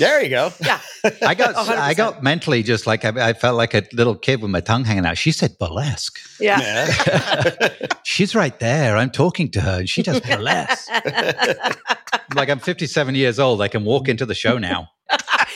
[0.00, 0.50] There you go.
[0.60, 0.80] Yeah.
[1.22, 4.50] I got I got mentally just like I, I, felt like a little kid with
[4.50, 5.18] my tongue hanging out.
[5.18, 6.18] She said burlesque.
[6.40, 6.58] Yeah.
[6.58, 7.68] Yeah.
[8.04, 8.96] She's right there.
[8.96, 10.90] I'm talking to her, and she does burlesque.
[12.34, 13.60] like I'm 57 years old.
[13.60, 14.88] I can walk into the show now.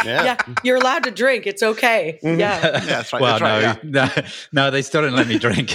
[0.04, 0.24] yeah.
[0.24, 0.36] yeah.
[0.62, 1.46] You're allowed to drink.
[1.46, 2.18] It's okay.
[2.22, 2.38] Mhm.
[2.38, 2.60] Yeah.
[2.60, 3.22] Yeah, that's right.
[3.22, 3.84] well, that's right.
[3.84, 4.08] no, yeah.
[4.52, 5.74] no, no, they still didn't let me drink.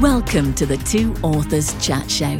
[0.00, 2.36] Welcome to the Two Authors Chat Show,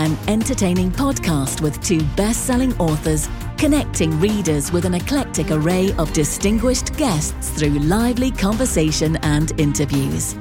[0.00, 3.28] an entertaining podcast with two best selling authors
[3.58, 10.36] connecting readers with an eclectic array of distinguished guests through lively conversation and interviews.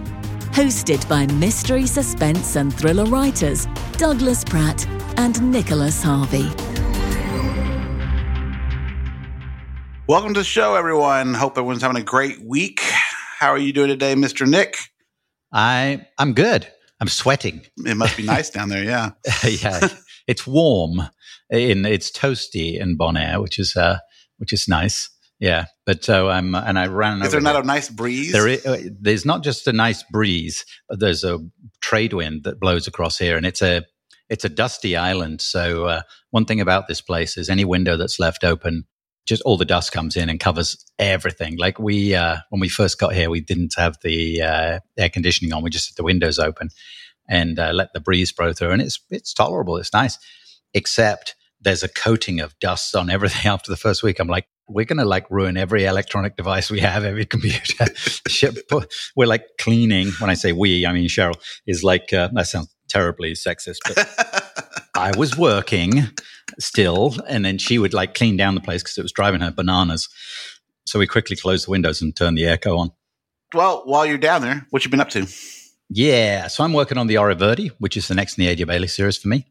[0.53, 4.87] Hosted by mystery, suspense, and thriller writers Douglas Pratt
[5.17, 6.49] and Nicholas Harvey.
[10.07, 11.33] Welcome to the show, everyone.
[11.33, 12.79] Hope everyone's having a great week.
[12.79, 14.47] How are you doing today, Mr.
[14.47, 14.77] Nick?
[15.51, 16.65] I I'm good.
[16.99, 17.65] I'm sweating.
[17.85, 18.83] It must be nice down there.
[18.83, 19.11] Yeah.
[19.47, 19.87] yeah,
[20.27, 21.01] it's warm.
[21.49, 23.99] In it's toasty in Bonaire, which is uh,
[24.37, 25.09] which is nice.
[25.39, 27.21] Yeah, but so I'm and I ran.
[27.21, 27.63] Is there not here.
[27.63, 28.33] a nice breeze?
[28.33, 30.65] There is, uh, there's not just a nice breeze.
[30.89, 31.39] but There's a
[31.81, 33.83] trade wind that blows across here, and it's a
[34.29, 35.41] it's a dusty island.
[35.41, 38.83] So uh, one thing about this place is any window that's left open,
[39.29, 41.55] just all the dust comes in and covers everything.
[41.57, 45.53] Like we uh, when we first got here, we didn't have the uh, air conditioning
[45.53, 45.63] on.
[45.63, 46.69] We just had the windows open
[47.29, 49.77] and uh, let the breeze blow through, and it's it's tolerable.
[49.77, 50.17] It's nice,
[50.73, 54.19] except there's a coating of dust on everything after the first week.
[54.19, 57.85] I'm like, we're to like ruin every electronic device we have, every computer.
[59.15, 60.09] We're like cleaning.
[60.19, 64.89] When I say we, I mean Cheryl is like, uh, that sounds terribly sexist, but
[64.95, 66.09] I was working
[66.59, 67.15] still.
[67.27, 70.09] And then she would like clean down the place because it was driving her bananas.
[70.85, 72.91] So we quickly closed the windows and turned the airco on.
[73.53, 75.27] well, while you're down there, what you been up to?
[75.89, 76.47] Yeah.
[76.47, 78.87] So I'm working on the Oro Verde, which is the next in the AJ Bailey
[78.87, 79.45] series for me.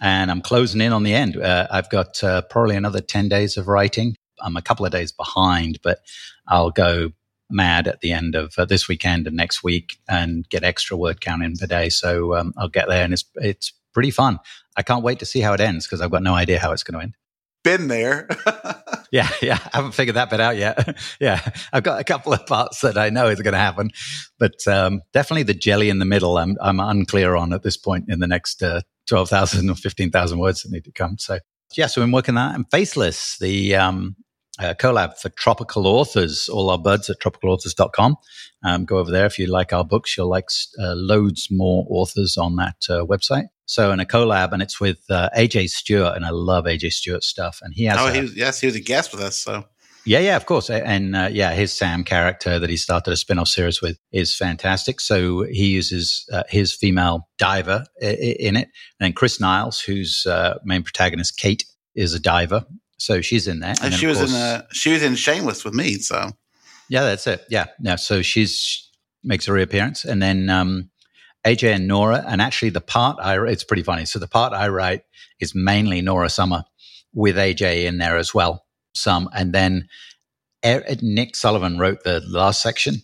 [0.00, 1.36] And I'm closing in on the end.
[1.36, 4.16] Uh, I've got uh, probably another 10 days of writing.
[4.40, 5.98] I'm a couple of days behind, but
[6.46, 7.12] I'll go
[7.50, 11.20] mad at the end of uh, this weekend and next week and get extra word
[11.20, 11.88] count in per day.
[11.88, 14.38] So um, I'll get there and it's, it's pretty fun.
[14.76, 16.82] I can't wait to see how it ends because I've got no idea how it's
[16.82, 17.14] going to end.
[17.62, 18.28] Been there.
[19.10, 19.58] Yeah, yeah.
[19.72, 20.96] I haven't figured that bit out yet.
[21.20, 21.40] yeah,
[21.72, 23.90] I've got a couple of parts that I know is going to happen,
[24.38, 26.38] but um, definitely the jelly in the middle.
[26.38, 30.10] I'm I'm unclear on at this point in the next uh, twelve thousand or fifteen
[30.10, 31.18] thousand words that need to come.
[31.18, 31.38] So
[31.76, 32.54] yeah, so I'm working that.
[32.54, 34.16] And Faceless, the um,
[34.60, 36.48] uh, collab for tropical authors.
[36.48, 38.16] All our buds at tropicalauthors.com.
[38.64, 40.16] Um, go over there if you like our books.
[40.16, 40.48] You'll like
[40.78, 43.46] uh, loads more authors on that uh, website.
[43.66, 47.26] So in a collab, and it's with uh, AJ Stewart, and I love AJ Stewart's
[47.28, 47.60] stuff.
[47.62, 49.36] And he has oh, a- he was, yes, he was a guest with us.
[49.36, 49.64] So
[50.04, 50.68] yeah, yeah, of course.
[50.70, 54.34] And uh, yeah, his Sam character that he started a spin off series with is
[54.36, 55.00] fantastic.
[55.00, 58.68] So he uses uh, his female diver i- i- in it.
[58.98, 62.64] And then Chris Niles, whose uh, main protagonist, Kate, is a diver.
[63.00, 63.82] So she's in that.
[63.82, 65.94] and then, she was in course- uh, she was in Shameless with me.
[65.94, 66.30] So
[66.88, 67.44] yeah, that's it.
[67.48, 67.66] Yeah.
[67.80, 67.96] Yeah.
[67.96, 68.88] So she's
[69.24, 70.04] makes a reappearance.
[70.04, 70.90] And then um,
[71.46, 72.24] AJ and Nora.
[72.26, 74.04] And actually, the part I it's pretty funny.
[74.04, 75.02] So the part I write
[75.40, 76.64] is mainly Nora Summer
[77.14, 78.64] with AJ in there as well.
[78.94, 79.28] Some.
[79.34, 79.88] And then
[80.64, 82.96] Er- Nick Sullivan wrote the last section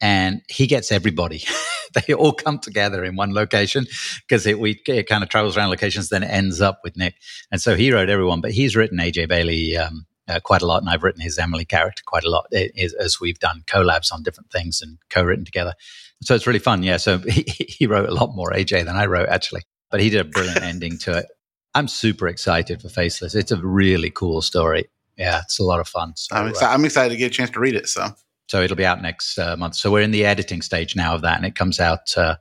[0.00, 1.44] and he gets everybody.
[2.06, 3.86] they all come together in one location
[4.26, 7.14] because it, we, it kind of travels around locations, then it ends up with Nick.
[7.50, 10.80] And so he wrote everyone, but he's written AJ Bailey um, uh, quite a lot,
[10.82, 14.12] and I've written his Emily character quite a lot i- is- as we've done collabs
[14.12, 15.74] on different things and co-written together.
[16.22, 16.82] So it's really fun.
[16.82, 16.98] Yeah.
[16.98, 20.20] So he, he wrote a lot more AJ than I wrote actually, but he did
[20.20, 21.26] a brilliant ending to it.
[21.74, 23.34] I'm super excited for Faceless.
[23.34, 24.86] It's a really cool story.
[25.16, 26.14] Yeah, it's a lot of fun.
[26.16, 27.88] So, I'm, uh, I'm excited to get a chance to read it.
[27.88, 28.08] So
[28.50, 29.76] so it'll be out next uh, month.
[29.76, 32.16] So we're in the editing stage now of that, and it comes out.
[32.16, 32.34] Uh,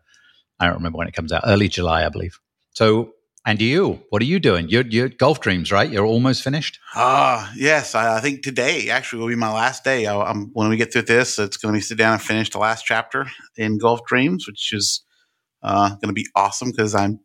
[0.60, 1.44] I don't remember when it comes out.
[1.46, 2.40] Early July, I believe.
[2.72, 3.14] So,
[3.46, 4.70] and you, what are you doing?
[4.70, 5.88] You're, you're golf dreams, right?
[5.88, 6.80] You're almost finished.
[6.96, 7.94] Ah, yes.
[7.94, 10.08] I, I think today actually will be my last day.
[10.08, 12.58] I, when we get through this, it's going to be sit down and finish the
[12.58, 15.04] last chapter in Golf Dreams, which is
[15.62, 17.20] uh, going to be awesome because I'm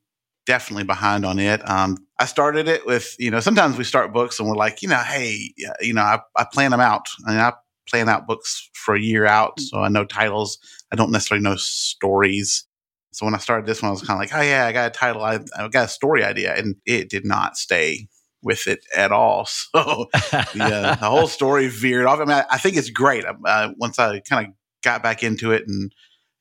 [0.45, 1.67] definitely behind on it.
[1.67, 4.89] Um, I started it with, you know, sometimes we start books and we're like, you
[4.89, 7.07] know, hey, you know, I, I plan them out.
[7.27, 7.55] Mean, I
[7.89, 10.59] plan out books for a year out, so I know titles.
[10.93, 12.65] I don't necessarily know stories.
[13.13, 14.89] So when I started this one, I was kind of like, oh yeah, I got
[14.89, 18.09] a title, I, I got a story idea, and it did not stay
[18.43, 19.49] with it at all.
[19.75, 20.09] So
[20.55, 22.21] the, uh, the whole story veered off.
[22.21, 23.25] I mean, I, I think it's great.
[23.25, 24.53] Uh, once I kind of
[24.83, 25.93] got back into it and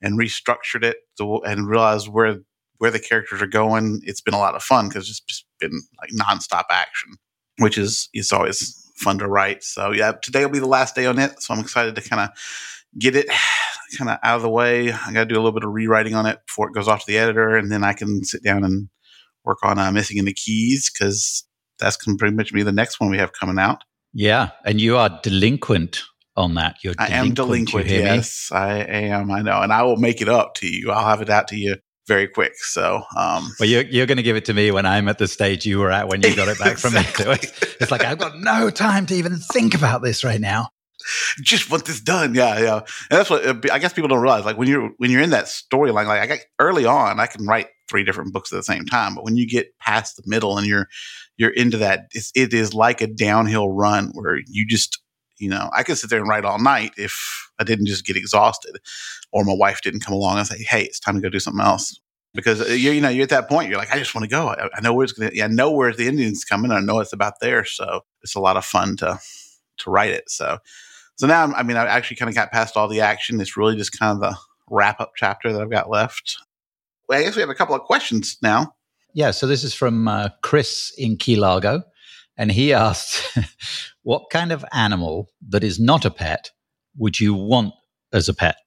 [0.02, 2.40] and restructured it to, and realized where
[2.78, 5.82] where the characters are going, it's been a lot of fun because it's just been
[6.02, 7.16] like nonstop action,
[7.60, 9.64] which is it's always fun to write.
[9.64, 11.42] So yeah, today will be the last day on it.
[11.42, 12.30] So I'm excited to kind of
[12.98, 13.28] get it
[13.98, 14.92] kind of out of the way.
[14.92, 17.06] I got to do a little bit of rewriting on it before it goes off
[17.06, 18.90] to the editor, and then I can sit down and
[19.44, 21.46] work on uh, missing in the keys because
[21.80, 23.84] that's going to pretty much be the next one we have coming out.
[24.14, 26.04] Yeah, and you are delinquent
[26.36, 26.78] on that.
[26.84, 27.88] You're I am delinquent.
[27.88, 28.06] hear me?
[28.06, 29.32] Yes, I am.
[29.32, 30.92] I know, and I will make it up to you.
[30.92, 31.78] I'll have it out to you
[32.08, 32.56] very quick.
[32.58, 35.28] So, um, Well, you're, you're going to give it to me when I'm at the
[35.28, 37.00] stage you were at when you got it back from me.
[37.14, 37.50] Exactly.
[37.80, 40.70] it's like I've got no time to even think about this right now.
[41.42, 42.34] just want this done.
[42.36, 42.76] Yeah, yeah.
[42.78, 44.46] And that's what uh, I guess people don't realize.
[44.46, 47.46] Like when you're when you're in that storyline, like I got early on, I can
[47.46, 49.16] write three different books at the same time.
[49.16, 50.88] But when you get past the middle and you're
[51.38, 55.03] you're into that, it's, it is like a downhill run where you just
[55.44, 58.16] you know I could sit there and write all night if I didn't just get
[58.18, 58.78] exhausted,
[59.32, 61.64] or my wife didn't come along and say, "Hey, it's time to go do something
[61.66, 62.00] else."
[62.34, 64.30] Because uh, you you know you're at that point, you're like, I just want to
[64.30, 64.48] go.
[64.50, 65.32] I, I know where it's gonna.
[65.34, 66.72] Yeah, I know where the ending's coming.
[66.72, 69.20] I know it's about there, so it's a lot of fun to
[69.80, 70.30] to write it.
[70.30, 70.58] So
[71.16, 73.40] so now, I'm- I mean, I actually kind of got past all the action.
[73.40, 74.36] It's really just kind of the
[74.70, 76.38] wrap up chapter that I've got left.
[77.08, 78.74] Well, I guess we have a couple of questions now.
[79.14, 81.84] Yeah, so this is from uh, Chris in Key Largo.
[82.38, 83.38] And he asked,
[84.04, 86.52] What kind of animal that is not a pet
[86.98, 87.74] would you want
[88.12, 88.58] as a pet?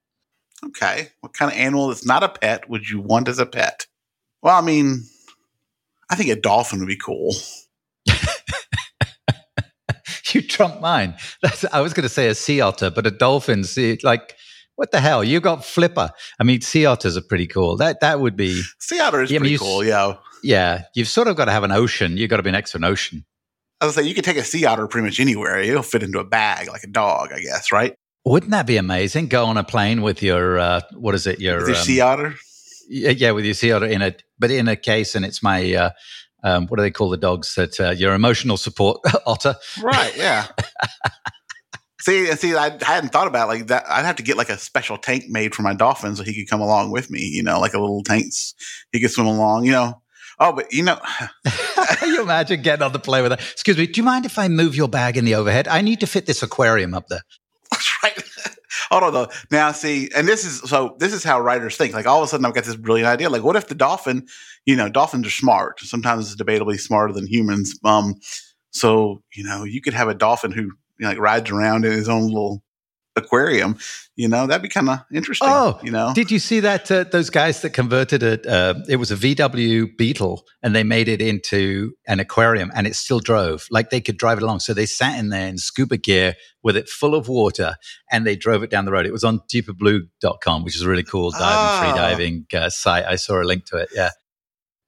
[0.65, 1.09] Okay.
[1.21, 3.87] What kind of animal that's not a pet would you want as a pet?
[4.43, 5.03] Well, I mean,
[6.11, 7.35] I think a dolphin would be cool.
[10.33, 11.15] you trump mine.
[11.43, 14.35] That's, I was going to say a sea otter, but a dolphin, see, like,
[14.77, 15.25] what the hell?
[15.25, 16.11] You got Flipper.
[16.39, 17.77] I mean, sea otters are pretty cool.
[17.77, 19.83] That that would be, Sea otter is Yeah, pretty you cool.
[19.85, 20.17] Yeah.
[20.43, 20.83] yeah.
[20.95, 22.17] You've sort of got to have an ocean.
[22.19, 23.25] You've got to be next to an ocean.
[23.81, 25.59] I was say you could take a sea otter pretty much anywhere.
[25.59, 27.95] It'll fit into a bag like a dog, I guess, right?
[28.25, 29.29] Wouldn't that be amazing?
[29.29, 31.41] Go on a plane with your uh, what is it?
[31.41, 32.35] Your your um, sea otter.
[32.89, 35.75] yeah, yeah, with your sea otter in it, but in a case, and it's my
[35.75, 35.91] uh,
[36.43, 39.57] um, what do they call the dogs that uh, your emotional support otter?
[39.83, 40.17] Right.
[40.17, 40.47] Yeah.
[42.01, 43.85] see, see, I, I hadn't thought about it like that.
[43.89, 46.49] I'd have to get like a special tank made for my dolphin so he could
[46.51, 47.21] come along with me.
[47.21, 48.33] You know, like a little tank.
[48.93, 49.67] He could swim along.
[49.67, 50.03] You know.
[50.39, 50.99] Oh, but you know,
[51.99, 53.41] Can you imagine getting on the plane with that?
[53.41, 55.69] Excuse me, do you mind if I move your bag in the overhead?
[55.69, 57.23] I need to fit this aquarium up there.
[57.71, 58.23] that's right.
[58.91, 59.29] Hold on though.
[59.51, 60.97] Now, see, and this is so.
[60.99, 61.95] This is how writers think.
[61.95, 63.31] Like all of a sudden, I've got this brilliant idea.
[63.31, 64.27] Like, what if the dolphin?
[64.65, 65.81] You know, dolphins are smart.
[65.81, 67.79] Sometimes it's debatably smarter than humans.
[67.85, 68.15] Um,
[68.71, 71.93] so you know, you could have a dolphin who you know, like rides around in
[71.93, 72.63] his own little
[73.17, 73.77] aquarium.
[74.15, 75.49] You know, that'd be kind of interesting.
[75.51, 76.91] Oh, you know, Did you see that?
[76.91, 81.09] Uh, those guys that converted it, uh, it was a VW Beetle and they made
[81.09, 83.67] it into an aquarium and it still drove.
[83.71, 84.61] Like they could drive it along.
[84.61, 87.77] So they sat in there in scuba gear with it full of water
[88.11, 89.05] and they drove it down the road.
[89.07, 91.81] It was on deeperblue.com, which is a really cool diving, Ah.
[91.83, 93.05] free diving uh, site.
[93.05, 93.91] I saw a link to it.
[93.95, 94.11] Yeah.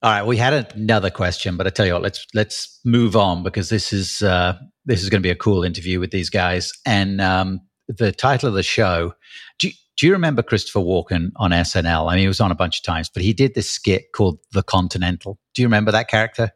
[0.00, 3.42] All right, we had another question, but I tell you what, let's let's move on
[3.42, 6.72] because this is uh, this is going to be a cool interview with these guys.
[6.86, 9.14] And um, the title of the show,
[9.58, 12.11] do you, do you remember Christopher Walken on SNL?
[12.11, 14.38] I mean, he was on a bunch of times, but he did this skit called
[14.52, 15.38] The Continental.
[15.55, 16.52] Do you remember that character?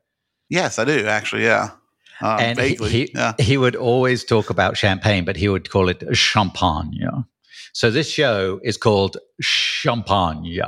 [0.53, 1.45] yes, I do actually.
[1.45, 1.71] Yeah,
[2.21, 2.91] uh, and he, vaguely.
[2.91, 3.33] he, yeah.
[3.39, 7.25] he would always talk about champagne, but he would call it champagne.
[7.75, 10.61] So this show is called Champagne,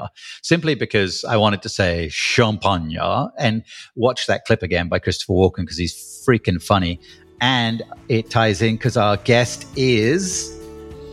[0.42, 2.98] simply because I wanted to say champagne
[3.38, 3.62] and
[3.94, 6.98] watch that clip again by Christopher Walken because he's freaking funny.
[7.40, 10.54] And it ties in because our guest is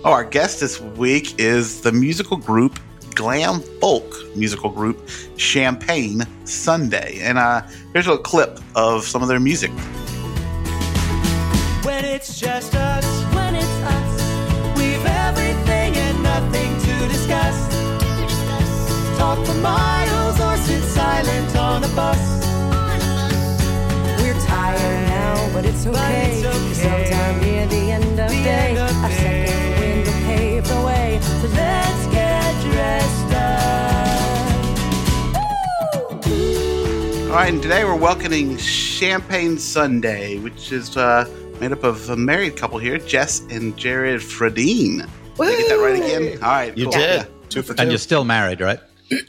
[0.04, 2.80] Oh, our guest this week is the musical group
[3.14, 5.08] glam folk musical group
[5.38, 7.62] Champagne Sunday, and uh,
[7.94, 9.70] here's a little clip of some of their music.
[11.84, 13.06] When it's just us,
[13.36, 17.68] when it's us, we've everything and nothing to discuss.
[19.20, 22.41] Talk for miles or sit silent on a bus.
[25.62, 26.42] But it's okay.
[26.42, 26.74] it's okay.
[26.74, 30.82] Sometime near the end of The day, end of a second wind will pave the
[30.82, 31.20] way.
[31.22, 33.62] So let's get dressed up.
[37.30, 42.16] All right, and today we're welcoming Champagne Sunday, which is uh, made up of a
[42.18, 45.08] married couple here, Jess and Jared Fradine.
[45.38, 46.44] Did I get that right again?
[46.44, 46.94] All right, You cool.
[46.94, 47.22] did.
[47.22, 47.26] Yeah.
[47.50, 47.82] Two for two.
[47.82, 48.80] and you're still married, right?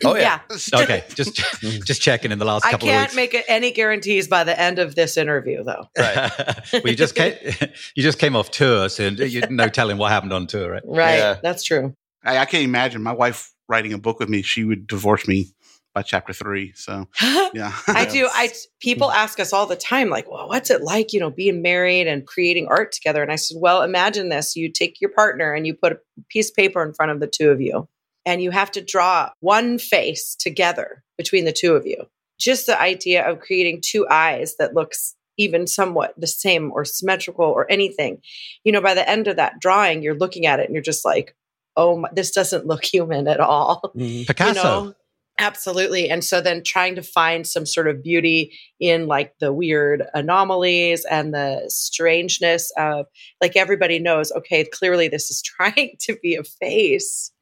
[0.04, 0.40] Oh, yeah.
[0.74, 1.36] Okay, just
[1.84, 4.78] just checking in the last I couple of can't make any guarantees by the end
[4.78, 5.88] of this interview, though.
[5.96, 7.34] well, you just came,
[7.94, 10.82] you just came off tour, so you no telling what happened on tour, right?
[10.84, 11.18] Right.
[11.18, 11.38] Yeah.
[11.42, 11.94] That's true.
[12.24, 14.42] I, I can't imagine my wife writing a book with me.
[14.42, 15.52] She would divorce me
[15.94, 16.72] by chapter three.
[16.74, 17.72] So, yeah.
[17.88, 18.28] I do.
[18.32, 21.62] I people ask us all the time, like, "Well, what's it like, you know, being
[21.62, 25.52] married and creating art together?" And I said, "Well, imagine this: you take your partner
[25.52, 25.98] and you put a
[26.28, 27.88] piece of paper in front of the two of you,
[28.24, 32.06] and you have to draw one face together between the two of you.
[32.38, 37.46] Just the idea of creating two eyes that looks even somewhat the same or symmetrical
[37.46, 38.20] or anything.
[38.64, 41.04] You know, by the end of that drawing, you're looking at it and you're just
[41.04, 41.34] like."
[41.74, 43.80] Oh, my, this doesn't look human at all.
[43.96, 44.26] Mhm.
[44.26, 44.58] Picasso.
[44.58, 44.94] You know,
[45.38, 46.10] Absolutely.
[46.10, 51.04] And so then trying to find some sort of beauty in like the weird anomalies
[51.04, 53.06] and the strangeness of
[53.40, 57.32] like everybody knows, okay, clearly this is trying to be a face.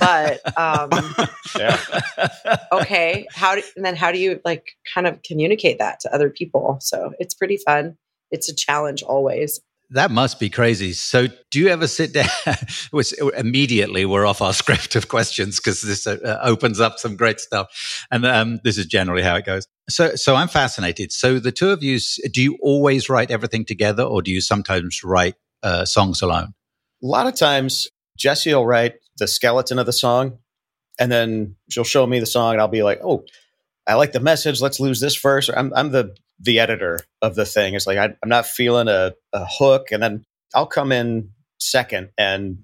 [0.00, 0.90] But um
[2.72, 6.30] okay, how do, and then how do you like kind of communicate that to other
[6.30, 6.78] people?
[6.80, 7.96] So it's pretty fun.
[8.30, 9.60] It's a challenge always.
[9.92, 10.92] That must be crazy.
[10.92, 12.28] So, do you ever sit down?
[12.92, 17.40] which immediately we're off our script of questions because this uh, opens up some great
[17.40, 19.66] stuff, and um, this is generally how it goes.
[19.88, 21.10] So, so I'm fascinated.
[21.10, 21.98] So, the two of you,
[22.30, 25.34] do you always write everything together, or do you sometimes write
[25.64, 26.54] uh, songs alone?
[27.02, 30.38] A lot of times, Jesse will write the skeleton of the song,
[30.98, 33.24] and then she'll show me the song, and I'll be like, "Oh,
[33.86, 34.60] I like the message.
[34.60, 35.48] Let's lose this first.
[35.48, 37.74] Or I'm, I'm the the editor of the thing.
[37.74, 40.24] It's like I, am not feeling a, a hook, and then
[40.54, 42.58] I'll come in second and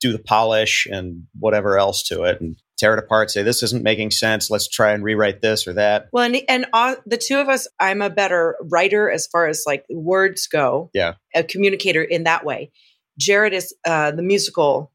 [0.00, 3.30] do the polish and whatever else to it, and tear it apart.
[3.30, 4.50] Say this isn't making sense.
[4.50, 6.08] Let's try and rewrite this or that.
[6.12, 9.64] Well, and, and uh, the two of us, I'm a better writer as far as
[9.66, 10.90] like words go.
[10.92, 12.70] Yeah, a communicator in that way.
[13.18, 14.91] Jared is uh, the musical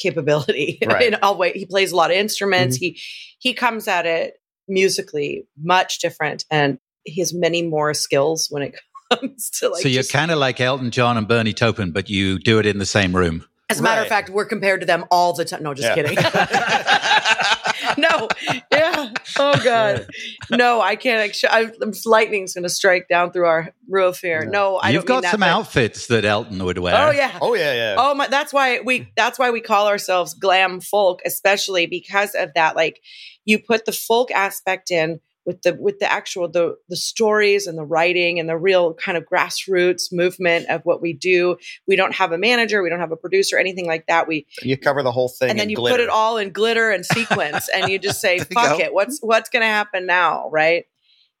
[0.00, 1.12] capability right.
[1.12, 1.52] in all way.
[1.52, 2.76] He plays a lot of instruments.
[2.76, 2.84] Mm-hmm.
[2.84, 3.00] He
[3.38, 4.34] he comes at it
[4.68, 8.78] musically much different and he has many more skills when it
[9.12, 9.82] comes to like.
[9.82, 12.78] So you're kind of like Elton John and Bernie Taupin, but you do it in
[12.78, 13.44] the same room.
[13.68, 14.06] As a matter right.
[14.06, 15.62] of fact, we're compared to them all the time.
[15.62, 15.94] No, just yeah.
[15.94, 16.18] kidding.
[17.98, 18.28] no,
[18.72, 19.12] yeah.
[19.38, 20.06] Oh God,
[20.50, 21.34] no, I can't.
[21.48, 21.70] I,
[22.04, 24.42] lightning's going to strike down through our roof here.
[24.44, 24.50] Yeah.
[24.50, 24.90] No, I.
[24.90, 26.94] You've got some outfits that Elton would wear.
[26.96, 27.38] Oh yeah.
[27.40, 27.94] Oh yeah, yeah.
[27.98, 28.28] Oh my.
[28.28, 28.98] That's why we.
[28.98, 29.04] Hmm.
[29.16, 32.76] That's why we call ourselves glam folk, especially because of that.
[32.76, 33.00] Like,
[33.44, 37.76] you put the folk aspect in with the with the actual the the stories and
[37.78, 41.56] the writing and the real kind of grassroots movement of what we do.
[41.86, 44.28] We don't have a manager, we don't have a producer, anything like that.
[44.28, 45.96] We you cover the whole thing, and then you glitter.
[45.96, 49.50] put it all in glitter and sequence, and you just say, "Fuck it, what's what's
[49.50, 50.84] going to happen now?" Right?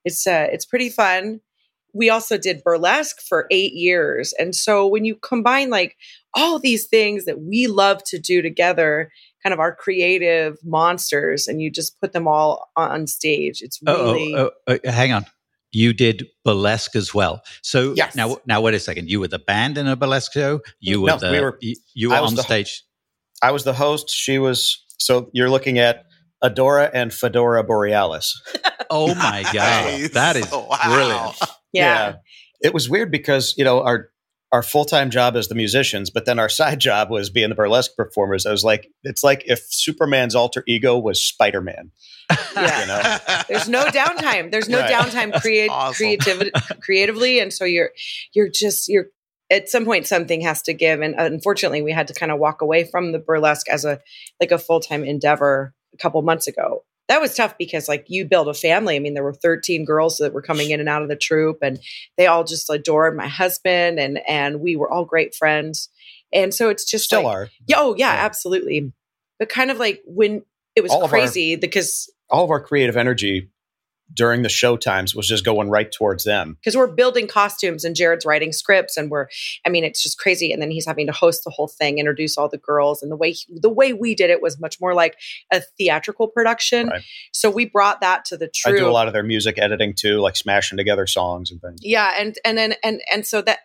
[0.04, 1.40] It's uh, it's pretty fun.
[1.92, 5.96] We also did burlesque for eight years, and so when you combine like
[6.34, 9.10] all these things that we love to do together
[9.42, 13.62] kind of our creative monsters and you just put them all on stage.
[13.62, 14.34] It's really.
[14.34, 15.26] Oh, oh, oh, hang on.
[15.72, 17.42] You did burlesque as well.
[17.62, 18.16] So yes.
[18.16, 19.08] now, now wait a second.
[19.08, 20.60] You were the band in a burlesque show.
[20.80, 22.82] You were no, the, we were, you, you were on the, stage.
[23.42, 24.10] I was the host.
[24.10, 24.84] She was.
[24.98, 26.04] So you're looking at
[26.42, 28.40] Adora and Fedora Borealis.
[28.90, 30.78] oh my god, that is oh, wow.
[30.84, 31.36] brilliant.
[31.72, 32.08] Yeah.
[32.08, 32.14] yeah.
[32.62, 34.10] It was weird because, you know, our
[34.52, 37.54] our full time job as the musicians, but then our side job was being the
[37.54, 38.46] burlesque performers.
[38.46, 41.92] I was like, it's like if Superman's alter ego was Spider Man.
[42.54, 42.80] Yeah.
[42.80, 43.42] You know?
[43.48, 44.50] There's no downtime.
[44.50, 44.90] There's no right.
[44.90, 45.94] downtime create awesome.
[45.94, 46.50] creativity
[46.82, 47.40] creatively.
[47.40, 47.90] And so you're
[48.32, 49.06] you're just you're
[49.50, 51.00] at some point something has to give.
[51.00, 54.00] And unfortunately we had to kind of walk away from the burlesque as a
[54.40, 58.24] like a full time endeavor a couple months ago that was tough because like you
[58.24, 58.94] build a family.
[58.94, 61.58] I mean, there were 13 girls that were coming in and out of the troop
[61.60, 61.80] and
[62.16, 65.88] they all just adored my husband and and we were all great friends.
[66.32, 67.48] And so it's just still like, are.
[67.66, 68.92] Yeah, oh yeah, yeah, absolutely.
[69.40, 70.44] But kind of like when
[70.76, 73.50] it was all crazy our, because all of our creative energy
[74.14, 76.56] during the show times was just going right towards them.
[76.60, 79.26] Because we're building costumes and jared's writing scripts and we're
[79.66, 80.52] i mean it's just crazy.
[80.52, 83.02] And then he's having to host the whole thing introduce all the girls.
[83.02, 85.16] And the way he, the way we did it was much more like
[85.52, 86.88] a theatrical production.
[86.88, 87.02] Right.
[87.32, 89.94] so we brought that to the true i do a lot of their music editing
[89.94, 91.80] too like smashing together songs and things.
[91.82, 93.60] Yeah and and then and and so that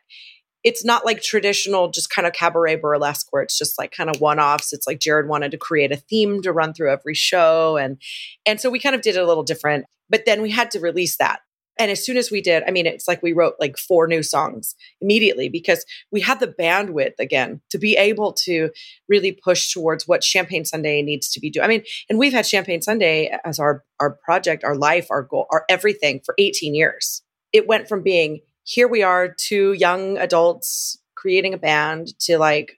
[0.65, 4.19] it's not like traditional just kind of cabaret burlesque where it's just like kind of
[4.19, 4.73] one-offs.
[4.73, 8.01] It's like jared wanted to create a theme to run through every show and
[8.45, 10.79] and so we kind of did it a little different but then we had to
[10.79, 11.39] release that.
[11.79, 14.23] And as soon as we did i mean it's like we wrote like four new
[14.23, 18.71] songs immediately because we had the bandwidth again to be able to
[19.07, 22.45] really push towards what champagne sunday needs to be doing i mean and we've had
[22.45, 27.21] champagne sunday as our our project our life our goal our everything for 18 years.
[27.51, 32.77] It went from being here we are, two young adults creating a band to like.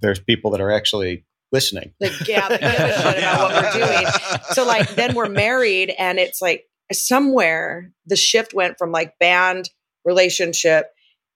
[0.00, 1.92] There's people that are actually listening.
[2.00, 4.06] Like, yeah, they give a shit about what we're doing.
[4.52, 9.70] So, like, then we're married, and it's like somewhere the shift went from like band,
[10.04, 10.86] relationship,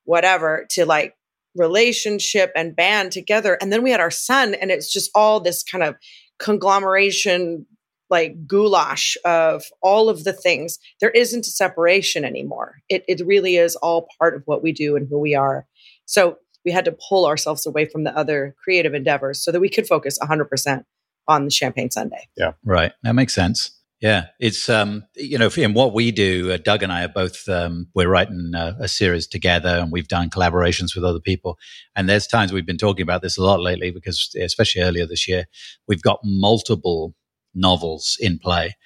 [0.04, 1.14] whatever, to like
[1.54, 3.58] relationship and band together.
[3.60, 5.96] And then we had our son, and it's just all this kind of
[6.38, 7.66] conglomeration
[8.10, 10.78] like goulash of all of the things.
[11.00, 12.76] There isn't a separation anymore.
[12.88, 15.66] It, it really is all part of what we do and who we are.
[16.06, 19.68] So we had to pull ourselves away from the other creative endeavors so that we
[19.68, 20.84] could focus 100%
[21.26, 22.28] on the Champagne Sunday.
[22.36, 22.52] Yeah.
[22.64, 22.92] Right.
[23.02, 23.78] That makes sense.
[24.00, 27.48] Yeah, it's um, you know, in what we do, uh, Doug and I are both
[27.48, 31.58] um, we're writing a, a, series together, and we've done collaborations with other people.
[31.96, 35.26] And there's times we've been talking about this a lot lately because, especially earlier this
[35.26, 35.46] year,
[35.88, 37.12] we've got multiple
[37.54, 38.76] novels in play.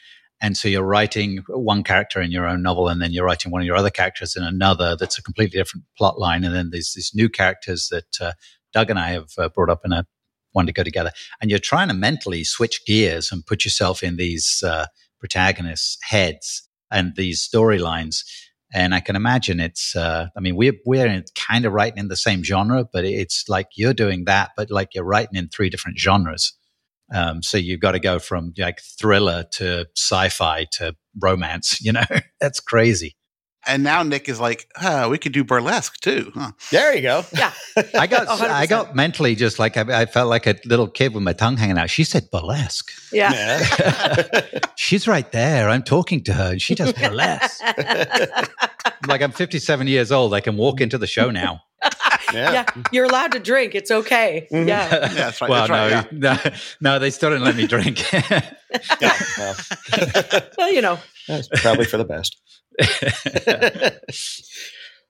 [0.41, 3.63] And so you're writing one character in your own novel, and then you're writing one
[3.63, 6.43] of your other characters in another that's a completely different plot line.
[6.43, 8.33] And then there's these new characters that uh,
[8.73, 10.05] Doug and I have uh, brought up in a
[10.51, 11.13] one to go together.
[11.41, 14.87] And you're trying to mentally switch gears and put yourself in these uh,
[15.19, 18.25] protagonists' heads and these storylines.
[18.75, 22.17] And I can imagine it's, uh, I mean, we're, we're kind of writing in the
[22.17, 25.99] same genre, but it's like you're doing that, but like you're writing in three different
[25.99, 26.53] genres.
[27.13, 31.79] Um, so you've got to go from like thriller to sci-fi to romance.
[31.83, 32.05] You know,
[32.41, 33.17] that's crazy.
[33.67, 36.33] And now Nick is like, ah, we could do burlesque too.
[36.35, 36.53] Huh?
[36.71, 37.25] There you go.
[37.33, 37.53] Yeah.
[37.95, 38.51] I got, 100%.
[38.51, 41.57] I got mentally just like I, I felt like a little kid with my tongue
[41.57, 41.91] hanging out.
[41.91, 42.91] She said burlesque.
[43.13, 43.33] Yeah.
[43.33, 44.43] Yeah.
[44.77, 45.69] She's right there.
[45.69, 47.63] I'm talking to her, and she does burlesque.
[49.07, 50.35] like I'm 57 years old.
[50.35, 51.63] I can walk into the show now.
[52.33, 52.65] Yeah.
[52.93, 53.75] You're allowed to drink.
[53.75, 54.47] It's okay.
[54.53, 54.69] Mhm.
[54.69, 54.89] Yeah.
[54.91, 55.51] Yeah, that's right.
[55.51, 56.13] well, that's right.
[56.13, 58.03] no, no, no, they still didn't let me drink.
[59.01, 59.55] Yeah, well,
[60.57, 60.99] Well, you know,
[61.29, 62.37] that's probably for the best.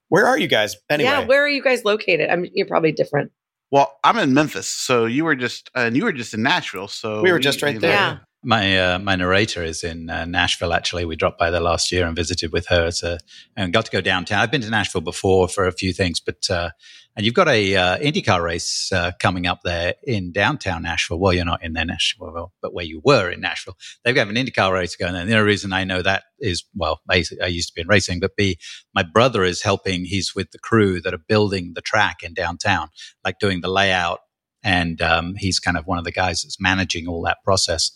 [0.09, 1.11] Where are you guys anyway?
[1.11, 1.25] yeah.
[1.27, 2.29] Where are you guys located?
[2.31, 3.31] I mean, you're probably different.
[3.71, 6.89] Well, I'm in Memphis, so you were just uh, and you were just in Nashville.
[6.89, 8.21] So We were just right you there.
[8.45, 10.73] My uh, my narrator is in uh, Nashville.
[10.73, 13.19] Actually, we dropped by there last year and visited with her a,
[13.57, 14.41] and got to go downtown.
[14.41, 16.71] I've been to Nashville before for a few things, but uh,
[17.15, 21.21] and you've got a uh, IndyCar race uh, coming up there in downtown Nashville.
[21.21, 24.35] Well, you're not in there, Nashville, but where you were in Nashville, they've got an
[24.35, 25.15] IndyCar race going.
[25.15, 28.19] And the only reason I know that is well, I used to be in racing,
[28.19, 28.59] but B,
[28.93, 30.05] my brother is helping.
[30.05, 32.89] He's with the crew that are building the track in downtown,
[33.25, 34.19] like doing the layout,
[34.65, 37.91] and um, he's kind of one of the guys that's managing all that process.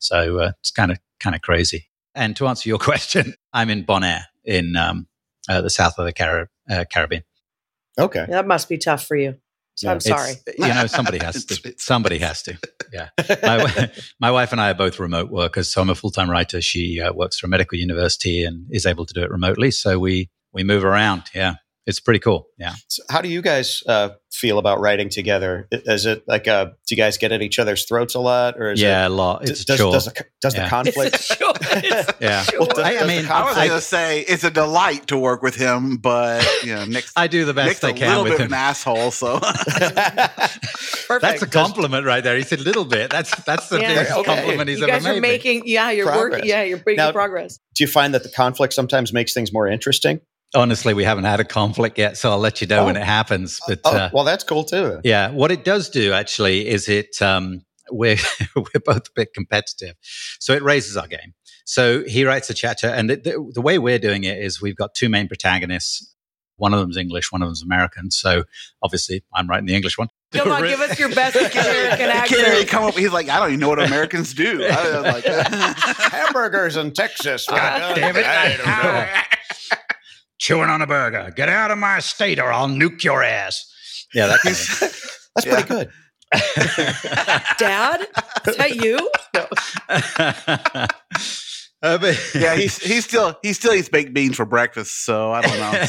[0.00, 1.86] So uh, it's kind of kind of crazy.
[2.14, 5.06] And to answer your question, I'm in Bonaire in um,
[5.48, 7.22] uh, the south of the Carib- uh, Caribbean.
[7.98, 8.26] Okay.
[8.28, 9.36] That must be tough for you.
[9.74, 9.92] So Yeah.
[9.92, 10.32] I'm sorry.
[10.46, 11.74] It's- you know, somebody has to.
[11.78, 12.58] Somebody has to.
[12.92, 13.08] Yeah.
[13.42, 13.90] My,
[14.20, 15.70] my wife and I are both remote workers.
[15.70, 16.60] So I'm a full time writer.
[16.60, 19.70] She uh, works for a medical university and is able to do it remotely.
[19.70, 21.24] So we we move around.
[21.34, 21.54] Yeah.
[21.90, 22.46] It's pretty cool.
[22.58, 22.74] Yeah.
[22.88, 25.68] So how do you guys uh, feel about writing together?
[25.70, 28.72] Is it like uh, do you guys get at each other's throats a lot, or
[28.72, 29.04] is yeah.
[29.04, 29.42] it, a lot.
[29.48, 29.92] It's does, sure.
[29.92, 31.14] does, the, does the conflict?
[31.16, 31.34] It's a.
[31.72, 32.44] It's Yeah.
[32.58, 35.08] Well, does- I, I does the mean, I was going to say it's a delight
[35.08, 37.92] to work with him, but you know, Nick's, I do the Nick's best a I
[37.92, 38.46] can little with bit him.
[38.46, 39.10] of an asshole.
[39.10, 41.22] So Perfect.
[41.22, 42.36] That's a compliment right there.
[42.36, 43.10] He said little bit.
[43.10, 43.88] That's that's the Yeah.
[43.88, 44.34] biggest Okay.
[44.34, 45.18] compliment he's you ever guys made.
[45.18, 46.30] are making, yeah, you're Progress.
[46.38, 47.58] working, yeah, you're making Now- progress.
[47.74, 50.20] do you find that the conflict sometimes makes things more interesting?
[50.54, 53.00] Honestly, we haven't had a conflict yet, so I'll let you know when Oh.
[53.00, 53.60] it happens.
[53.68, 55.00] But Oh, uh, well, that's cool too.
[55.04, 58.16] yeah, what it does do actually is it um, we're
[58.56, 59.94] we're both a bit competitive,
[60.40, 61.34] so it raises our game.
[61.64, 64.74] So he writes a chapter, and the, the, the way we're doing it is we've
[64.74, 66.14] got two main protagonists.
[66.56, 68.10] One of them's English, one of them's American.
[68.10, 68.42] So
[68.82, 70.08] obviously, I'm writing the English one.
[70.32, 72.68] Come on, give us your best American he can't really accent.
[72.68, 72.94] come up.
[72.94, 74.64] He's like, I don't even know what Americans do.
[74.68, 75.24] I like,
[76.12, 77.46] Hamburgers in Texas.
[77.46, 78.26] God damn it.
[78.26, 79.06] I don't know.
[80.40, 81.30] Chewing on a burger.
[81.36, 84.06] Get out of my state, or I'll nuke your ass.
[84.14, 84.68] Yeah, that kind of
[85.36, 85.52] That's Yeah.
[85.62, 85.90] pretty good.
[87.58, 88.06] Dad,
[88.46, 89.10] is that you?
[91.82, 95.02] Uh, but- yeah, he's he's still he still eats baked beans for breakfast.
[95.06, 95.84] So I don't know.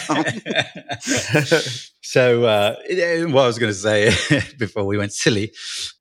[1.41, 1.59] So,
[2.01, 4.09] so uh, it- what I was going to say
[4.57, 5.51] before we went silly,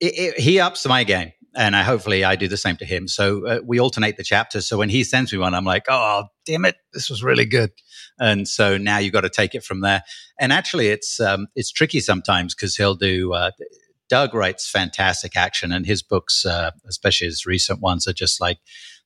[0.00, 3.08] it, it, he ups my game, and I hopefully I do the same to him.
[3.08, 4.68] So uh, we alternate the chapters.
[4.68, 7.72] So when he sends me one, I'm like, oh damn it, this was really good.
[8.20, 10.02] And so now you've got to take it from there.
[10.38, 13.32] And actually, it's um, it's tricky sometimes because he'll do.
[13.32, 13.50] Uh,
[14.08, 18.58] Doug writes fantastic action, and his books, uh, especially his recent ones, are just like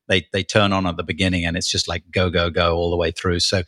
[0.09, 2.91] they they turn on at the beginning, and it's just like go go go all
[2.91, 3.41] the way through.
[3.41, 3.63] So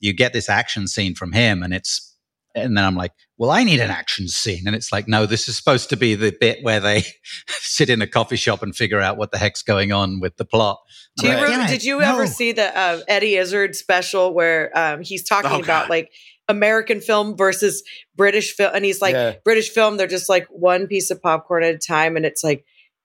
[0.00, 2.11] you get this action scene from him, and it's
[2.54, 5.48] and then I'm like, well, I need an action scene, and it's like, no, this
[5.48, 7.04] is supposed to be the bit where they
[7.48, 10.44] sit in a coffee shop and figure out what the heck's going on with the
[10.44, 10.78] plot.
[11.18, 13.74] Do you like, re- "Damn it, did you no." ever see the uh, Eddie Izzard
[13.76, 16.10] special where um, he's talking Oh, about like
[16.48, 17.82] American film versus
[18.16, 19.34] British film, and he's like Yeah.
[19.44, 22.64] British film, they're just like one piece of popcorn at a time, and it's like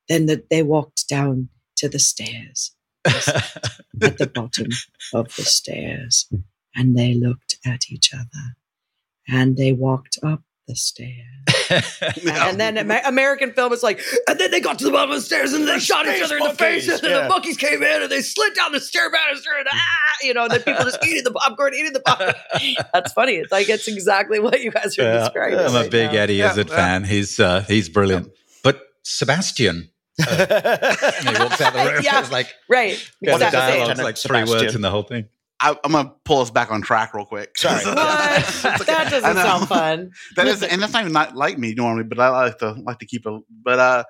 [0.10, 2.74] then the, they walked down to the stairs
[3.06, 4.68] at the bottom
[5.14, 6.28] of the stairs,
[6.76, 8.56] and they looked at each other,
[9.28, 11.14] and they walked up the stairs.
[12.30, 15.18] And then Amer- American film is like, and then they got to the bottom of
[15.18, 17.24] the stairs and they shot each other in the face, monkeys, and yeah.
[17.24, 19.78] the monkeys came in and they slid down the stair banister, and ah,
[20.22, 22.34] you know, and then people just eating the popcorn, eating the popcorn.
[22.94, 23.34] That's funny.
[23.34, 25.60] It's like it's exactly what you guys are Yeah, describing.
[25.60, 26.20] I'm a big now.
[26.20, 26.76] Eddie Yeah, Izzard yeah.
[26.76, 27.04] fan.
[27.04, 28.30] He's uh, he's brilliant.
[28.64, 32.02] But Sebastian, and he walks out the room.
[32.02, 32.20] Yeah.
[32.22, 32.92] It's like Right.
[33.20, 33.60] yeah, the Exactly.
[33.80, 34.60] dialogue's like three Sebastian.
[34.66, 35.26] words in the whole thing.
[35.60, 37.58] I, I'm gonna pull us back on track real quick.
[37.58, 37.84] Sorry.
[37.86, 38.88] What?
[38.88, 40.12] that doesn't sound fun.
[40.36, 43.00] that is, and that's not even not like me normally, but I like to like
[43.00, 43.44] to keep it.
[43.64, 44.04] But uh,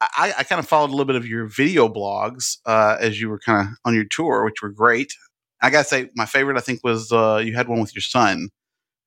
[0.00, 3.28] I, I kind of followed a little bit of your video blogs uh, as you
[3.28, 5.14] were kind of on your tour, which were great.
[5.62, 8.50] I gotta say, my favorite I think was uh, you had one with your son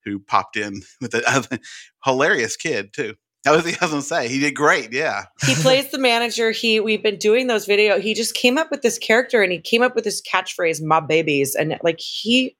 [0.04, 1.60] who popped in with a
[2.04, 3.14] hilarious kid too.
[3.46, 4.28] That was the I was gonna say.
[4.28, 4.92] He did great.
[4.92, 5.24] Yeah.
[5.46, 6.50] he plays the manager.
[6.50, 7.98] He we've been doing those video.
[7.98, 11.00] He just came up with this character and he came up with this catchphrase, "My
[11.00, 12.56] babies," and like he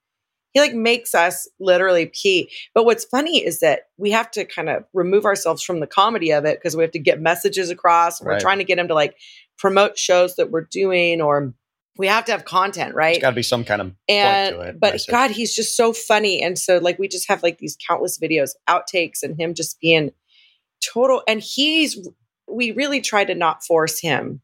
[0.53, 2.51] he like makes us literally pee.
[2.75, 6.31] But what's funny is that we have to kind of remove ourselves from the comedy
[6.31, 8.23] of it because we have to get messages across.
[8.23, 8.41] We're Right.
[8.41, 9.17] trying to get him to like
[9.59, 11.53] promote shows that we're doing or
[11.99, 13.15] we have to have content, right?
[13.15, 14.81] There's got to be some kind of and point to it.
[14.81, 15.11] but message.
[15.11, 18.51] god he's just so funny and so like we just have like these countless videos
[18.69, 20.11] outtakes and him just being
[20.81, 22.09] total and he's
[22.49, 24.41] we really try to not force him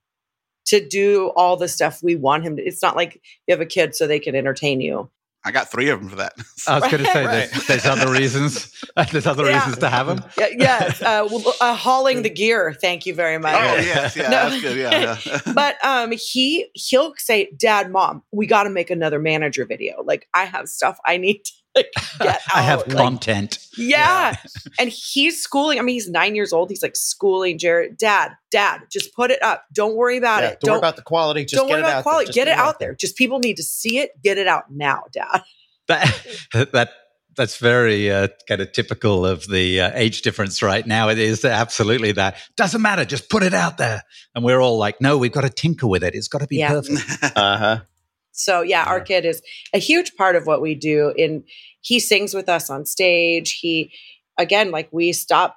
[0.66, 3.66] to do all the stuff we want him to it's not like you have a
[3.66, 5.08] kid so they can entertain you
[5.44, 6.34] I got three of them for that.
[6.68, 7.50] I was going to say Right.
[7.50, 8.80] there's, there's other reasons.
[9.10, 9.56] There's other Yeah.
[9.56, 10.22] reasons to have them.
[10.38, 11.28] yeah, yes uh,
[11.60, 14.30] uh, hauling the gear thank you very much oh yes, yeah, No.
[14.30, 14.76] that's good.
[14.76, 15.40] Yeah, yeah.
[15.54, 20.28] but um he he'll say dad mom we got to make another manager video like
[20.32, 21.86] i have stuff i need to like,
[22.18, 23.58] get out I have Like, content.
[23.78, 24.34] Yeah.
[24.78, 25.78] and he's schooling.
[25.78, 26.68] I mean, he's nine years old.
[26.70, 27.96] He's like schooling Jared.
[27.96, 29.64] Dad, dad, just put it up.
[29.72, 30.60] Don't worry about Yeah, it.
[30.60, 31.44] don't, worry about the quality.
[31.44, 32.24] Just don't get worry it about out quality.
[32.26, 32.32] There.
[32.32, 32.94] Just Get it out there.
[32.94, 34.10] Just people need to see it.
[34.22, 35.42] Get it out now, dad.
[35.88, 36.90] That that
[37.36, 41.08] that's very uh, kind of typical of the uh, age difference right now.
[41.08, 42.36] It is absolutely that.
[42.56, 43.04] Doesn't matter.
[43.04, 44.02] Just put it out there.
[44.34, 46.14] And we're all like, no, we've got to tinker with it.
[46.14, 46.68] It's got to be Yeah.
[46.70, 47.00] perfect.
[47.36, 47.80] Uh huh.
[48.32, 49.42] So yeah, our kid is
[49.72, 51.14] a huge part of what we do.
[51.16, 51.44] And
[51.80, 53.58] he sings with us on stage.
[53.60, 53.92] He
[54.38, 55.56] again, like we stopped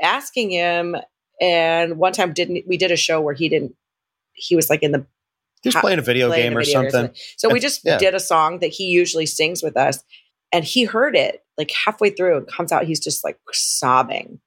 [0.00, 0.96] asking him.
[1.40, 3.74] And one time didn't we did a show where he didn't
[4.34, 5.06] he was like in the
[5.62, 7.14] He was playing a video playing game a or video something.
[7.36, 7.98] So we just Yeah.
[7.98, 10.02] did a song that he usually sings with us,
[10.52, 12.84] and he heard it like halfway through and comes out.
[12.84, 14.40] He's just like sobbing.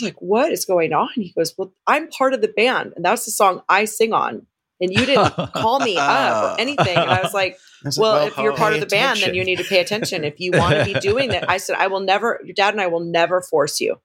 [0.00, 3.04] We're like, "What is going on?" He goes, "Well, I'm part of the band, and
[3.04, 4.46] that's the song I sing on,
[4.82, 8.36] and you didn't call me up or anything." And I was like, like, "Well, if
[8.36, 10.24] you're part of the band, then you need to pay attention.
[10.24, 12.40] If you want to be doing that, I said, I will never.
[12.44, 14.00] Your dad and I will never force you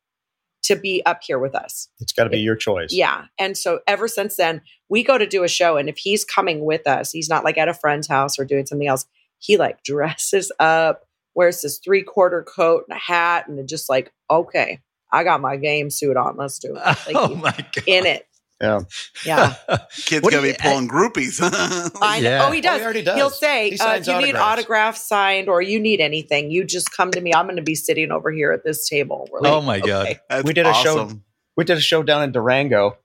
[0.64, 2.94] to be up here with us." It's got to be your choice.
[2.94, 3.26] Yeah.
[3.38, 5.78] And so ever since then, we go to do a show.
[5.78, 8.66] And if he's coming with us, he's not like at a friend's house or doing
[8.66, 9.06] something else.
[9.40, 14.12] He like dresses up, wears this three quarter coat and a hat, and just like,
[14.30, 16.36] okay, I got my game suit on.
[16.38, 16.76] Let's do it.
[16.76, 17.84] Like, oh my god!
[17.86, 18.28] in it.
[18.62, 18.80] Yeah.
[19.26, 19.56] Yeah.
[19.96, 21.40] Kid's gonna be pulling groupies.
[22.02, 22.30] I know.
[22.30, 22.46] Yeah.
[22.48, 22.80] Oh, he Oh, does.
[22.80, 23.16] he already does.
[23.16, 24.42] He'll say, He uh, if you need autographs.
[24.60, 27.34] autographs signed or you need anything, you just come to me.
[27.34, 29.28] I'm going to be sitting over here at this table.
[29.32, 30.06] We're Oh like, my god!
[30.08, 30.20] okay.
[30.30, 31.12] That's We did a show-
[31.56, 32.98] We did a show down in Durango.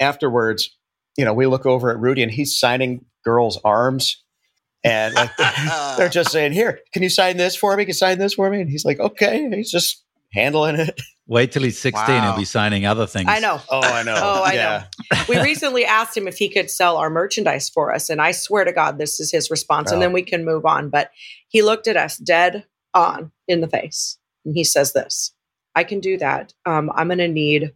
[0.00, 0.76] Afterwards,
[1.16, 4.22] you know, we look over at Rudy and he's signing girls' arms.
[4.82, 5.30] And like
[5.96, 7.84] they're just saying, Here, can you sign this for me?
[7.84, 8.60] Can you sign this for me?
[8.60, 9.44] And he's like, Okay.
[9.44, 11.00] And he's just handling it.
[11.26, 12.06] Wait till he's 16.
[12.06, 12.22] Wow.
[12.30, 13.28] He'll be signing other things.
[13.30, 13.58] I know.
[13.70, 14.14] Oh, I know.
[14.22, 14.84] Oh, I yeah.
[15.28, 18.64] we recently asked him if he could sell our merchandise for us and i swear
[18.64, 20.00] to god this is his response and Oh.
[20.04, 21.10] then we can move on but
[21.48, 25.32] he looked at us dead on in the face and he says this
[25.74, 27.72] i can do that um, i'm going to need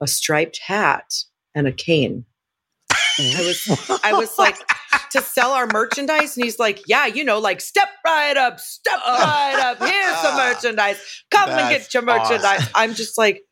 [0.00, 1.12] a striped hat
[1.54, 2.24] and a cane
[2.92, 4.56] i was i was like
[5.10, 8.98] to sell our merchandise and he's like yeah you know like step right up step
[9.06, 12.72] right up here's some ah, merchandise come and get your merchandise awesome.
[12.74, 13.42] i'm just like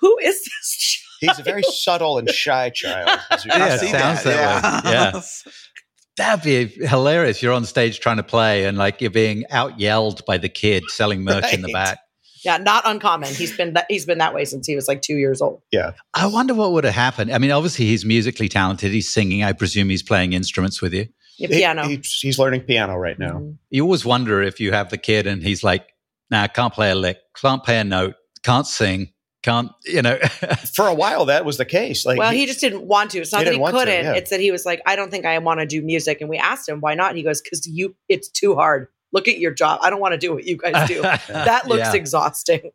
[0.00, 3.08] who is this He's a very subtle and shy child.
[3.30, 4.90] as you can Yeah, it sounds that way.
[4.90, 5.20] Yeah.
[6.16, 7.42] That'd be hilarious.
[7.42, 10.84] You're on stage trying to play and like you're being out yelled by the kid
[10.88, 11.98] selling merch in the back.
[12.44, 13.32] Yeah, not uncommon.
[13.34, 15.62] He's been that he's been that way since he was like two years old.
[15.72, 15.92] Yeah.
[16.12, 17.32] I wonder what would have happened.
[17.32, 18.92] I mean, obviously he's musically talented.
[18.92, 19.42] He's singing.
[19.42, 21.06] I presume he's playing instruments with you.
[21.38, 21.88] Yeah, He- piano.
[21.88, 23.38] he's, he's learning piano right now.
[23.38, 23.56] Mhm.
[23.70, 25.86] You always wonder if you have the kid and he's like,
[26.30, 29.08] "Nah, can't play a lick, can't play a note, can't sing,
[29.42, 30.18] can't," you know.
[30.76, 32.04] For a while, that was the case.
[32.06, 33.20] Like, well, he just didn't want to.
[33.20, 34.04] It's not He that he couldn't.
[34.04, 34.12] yeah.
[34.14, 36.20] It's that he was like, I don't think I want to do music.
[36.20, 37.08] And we asked him, why not?
[37.08, 38.88] And he goes, because you, it's too hard.
[39.14, 39.78] Look at your job.
[39.82, 41.00] I don't want to do what you guys do.
[41.28, 41.94] that looks Yeah.
[41.94, 42.70] exhausting.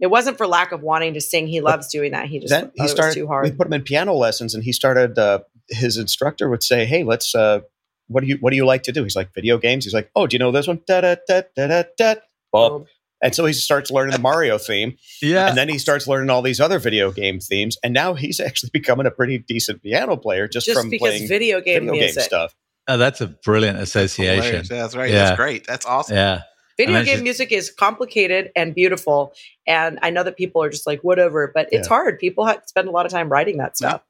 [0.00, 1.46] It wasn't for lack of wanting to sing.
[1.46, 2.26] He loves doing that.
[2.26, 3.08] He just then thought he it started.
[3.10, 3.56] was too We hard.
[3.56, 5.16] put him in piano lessons, and he started.
[5.18, 5.38] Uh,
[5.70, 7.34] his instructor would say, "Hey, let's.
[7.34, 7.60] Uh,
[8.08, 10.10] what do you What do you like to do?" He's like, "Video games." He's like,
[10.16, 12.14] "Oh, do you know this one?" Da da da da da da.
[12.52, 12.86] Boom.
[13.22, 15.48] And so he starts learning the Mario theme, yeah.
[15.48, 18.68] and then he starts learning all these other video game themes, and now he's actually
[18.74, 22.12] becoming a pretty decent piano player just, Just from because playing video game video game
[22.14, 22.54] stuff.
[22.86, 23.88] Oh, that's a brilliant Hilarious.
[23.96, 24.66] association.
[24.70, 25.10] Yeah, that's right.
[25.10, 25.24] Yeah.
[25.26, 25.66] That's great.
[25.66, 26.16] That's awesome.
[26.16, 26.42] Yeah.
[26.76, 29.32] Video game just- music is complicated and beautiful.
[29.66, 31.94] And I know that people are just like, whatever, but it's Yeah.
[31.94, 32.18] hard.
[32.18, 34.02] People have spend a lot of time writing that stuff.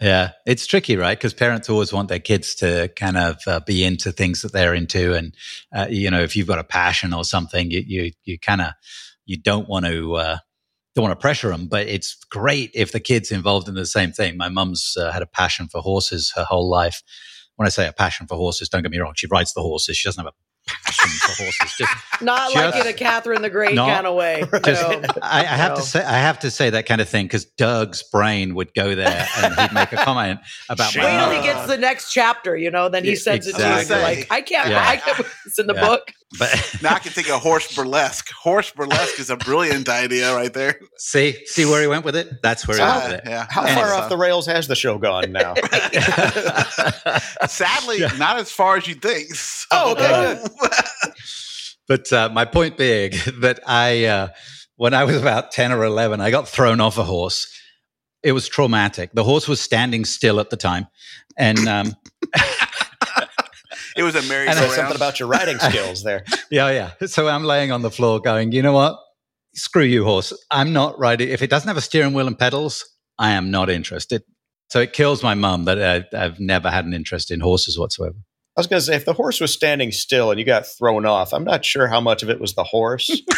[0.00, 1.16] Yeah, it's tricky, right?
[1.16, 4.74] Because parents always want their kids to kind of uh, be into things that they're
[4.74, 5.32] into, and
[5.72, 8.68] uh, you know, if you've got a passion or something, you you, you kind of
[9.26, 10.38] you don't want to uh,
[10.96, 14.10] don't want to pressure them, but it's great if the kid's involved in the same
[14.10, 14.36] thing.
[14.36, 17.02] My mum's uh, had a passion for horses her whole life.
[17.56, 19.96] When I say a passion for horses, don't get me wrong, she rides the horses.
[19.96, 21.74] She doesn't have a passion for horses.
[21.78, 24.44] Just, Not Just- like in a Catherine the Great Not- kind of way.
[24.64, 25.02] just No.
[25.22, 28.02] I, I have to say, I have to say that kind of thing because Doug's
[28.02, 31.42] brain would go there and he'd make a comment about Wait till he mum.
[31.44, 33.64] gets the next chapter, you know, then he Yeah, sends it to you.
[33.64, 34.16] And you're exactly.
[34.20, 34.88] like, I can't, Yeah.
[34.88, 35.86] I can't put this in the Yeah.
[35.86, 36.12] book.
[36.38, 38.30] But Now I can think of horse burlesque.
[38.32, 40.80] Horse burlesque is a brilliant idea right there.
[40.96, 42.40] see, see where he went with it.
[42.42, 43.22] That's where he went Uh, with it.
[43.26, 43.46] yeah.
[43.50, 43.82] How Anyway.
[43.82, 45.52] far off the rails has the show gone now?
[47.46, 49.28] Sadly, not as far as you think.
[49.72, 50.42] Oh, okay,
[51.88, 53.10] But uh, my point being
[53.40, 54.28] that I, uh,
[54.76, 57.48] when I was about 10 or 11, I got thrown off a horse.
[58.22, 59.10] It was traumatic.
[59.12, 60.86] The horse was standing still at the time.
[61.36, 61.94] And um,
[63.96, 64.72] it was a And merry-go-round.
[64.72, 66.24] something about your riding skills there.
[66.50, 67.06] yeah, yeah.
[67.06, 68.96] So I'm laying on the floor going, you know what?
[69.54, 70.32] Screw you, horse.
[70.50, 71.28] I'm not riding.
[71.28, 72.84] If it doesn't have a steering wheel and pedals,
[73.18, 74.22] I am not interested.
[74.70, 75.82] So it kills my mum that
[76.14, 78.16] I, I've never had an interest in horses whatsoever.
[78.56, 81.06] I was going to say, if the horse was standing still and you got thrown
[81.06, 83.10] off, I'm not sure how much of it was the horse.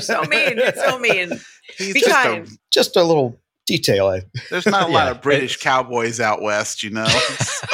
[0.00, 0.56] So mean.
[0.56, 1.30] It's so mean.
[1.76, 2.48] He's Be just a- kind.
[2.72, 4.06] Just a little detail.
[4.06, 7.06] I, there's not a lot of British cowboys out west, you know.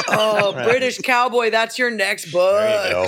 [0.09, 0.63] Oh, Right.
[0.65, 2.59] British cowboy, that's your next book.
[2.61, 3.07] There you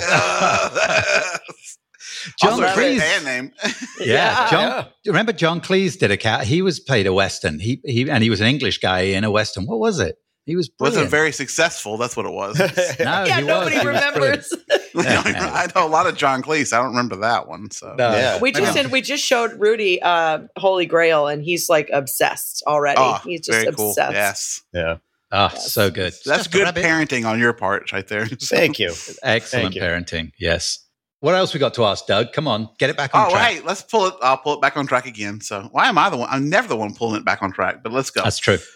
[2.38, 2.98] John also, Cleese.
[2.98, 3.52] band name.
[4.00, 4.60] Yeah, John.
[4.62, 4.84] yeah.
[5.06, 6.44] Remember John Cleese did a cat.
[6.44, 7.58] He was played a western.
[7.58, 9.64] He he and he was an English guy in a western.
[9.66, 10.16] What was it?
[10.46, 10.96] He was brilliant.
[10.96, 11.96] Wasn't very successful.
[11.96, 12.58] That's what it was.
[12.58, 12.64] no,
[12.98, 13.82] Yeah, he nobody was.
[13.82, 14.46] He was brilliant.
[14.54, 14.54] remembers.
[14.96, 16.72] I know a lot of John Cleese.
[16.72, 17.70] I don't remember that one.
[17.70, 18.10] So No.
[18.10, 18.38] Yeah.
[18.40, 18.82] We just No.
[18.82, 23.00] did, we just showed Rudy uh, Holy Grail, and he's like obsessed already.
[23.00, 23.90] Oh, he's just very cool.
[23.90, 24.12] obsessed.
[24.14, 24.96] Yes, yeah.
[25.32, 25.72] Oh, Yes.
[25.72, 26.12] so good.
[26.24, 28.26] that's Just good parenting on your part, right there.
[28.26, 28.88] Thank you.
[29.22, 29.82] Excellent Thank you.
[29.82, 30.32] parenting.
[30.40, 30.80] Yes.
[31.20, 32.32] What else we got to ask, Doug?
[32.32, 33.50] Come on, get it back on Oh, track.
[33.52, 34.14] hey, let's pull it.
[34.22, 35.42] I'll pull it back on track again.
[35.42, 36.28] So, why am I the one?
[36.30, 37.82] I'm never the one pulling it back on track.
[37.82, 38.22] But let's go.
[38.22, 38.58] That's true.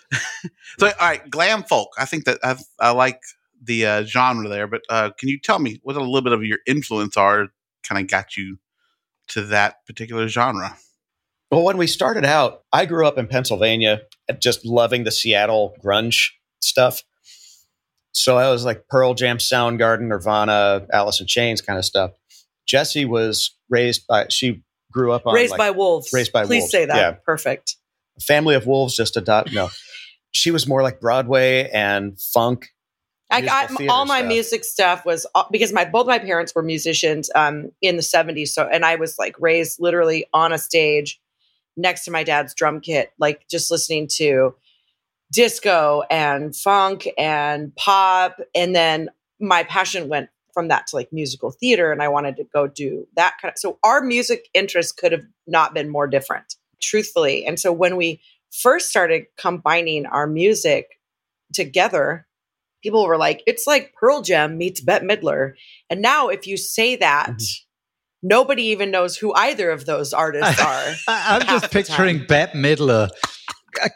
[0.78, 1.90] So, all right, glam folk.
[1.98, 3.20] I think that I've, I like
[3.62, 4.66] the uh, genre there.
[4.66, 7.48] But uh, can you tell me what a little bit of your influence are?
[7.88, 8.58] Kind of got you
[9.28, 10.76] to that particular genre.
[11.50, 14.02] Well, when we started out, I grew up in Pennsylvania,
[14.40, 16.30] just loving the Seattle grunge
[16.60, 17.02] stuff.
[18.12, 22.10] So I was like Pearl Jam, Soundgarden, Nirvana, Alice in Chains kind of stuff.
[22.66, 26.10] Jessie was raised by, she grew up on Raised like, by wolves.
[26.12, 26.48] Raised by wolves.
[26.48, 26.96] Please Wolves, say that.
[26.96, 27.12] yeah.
[27.24, 27.76] Perfect.
[28.20, 29.52] Family of Wolves, just adopt.
[29.52, 29.68] No,
[30.30, 32.68] she was more like Broadway and funk.
[33.30, 34.28] I theater all my stuff.
[34.28, 38.48] music stuff was uh, because my both my parents were musicians um, in the 70s.
[38.48, 41.20] So and I was like raised literally on a stage
[41.76, 44.54] next to my dad's drum kit, like just listening to
[45.32, 48.38] disco and funk and pop.
[48.54, 49.08] And then
[49.40, 53.06] my passion went from that to like musical theater and I wanted to go do
[53.16, 57.44] that kind of so our music interest could have not been more different, truthfully.
[57.44, 58.20] And so when we
[58.52, 60.86] first started combining our music
[61.52, 62.26] together,
[62.82, 65.54] people were like, it's like Pearl Jam meets Bette Midler.
[65.90, 68.28] And now if you say that, Mm-hmm.
[68.28, 70.94] nobody even knows who either of those artists are.
[71.08, 73.10] I, I'm just picturing Bette Midler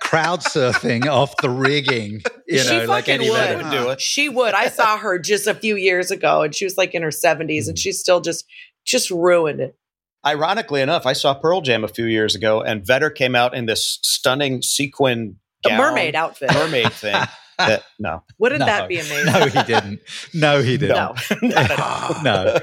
[0.01, 2.23] crowd surfing off the rigging.
[2.47, 3.57] You She know, like fucking any would.
[3.59, 4.01] Would do it.
[4.01, 4.55] She would.
[4.55, 7.39] I saw her just a few years ago and she was like in her 70s
[7.39, 7.69] Mm-hmm.
[7.71, 8.45] and she's still just
[8.87, 9.77] just ruined it.
[10.27, 13.67] Ironically enough, I saw Pearl Jam a few years ago, and Vedder came out in
[13.67, 16.53] this stunning sequin gown, mermaid outfit.
[16.53, 17.15] mermaid thing.
[17.59, 18.67] That, no, Wouldn't No.
[18.67, 19.33] that be amazing?
[19.33, 20.01] No, he didn't.
[20.33, 20.95] No, he didn't.
[21.43, 21.49] No.
[21.49, 22.59] not at no.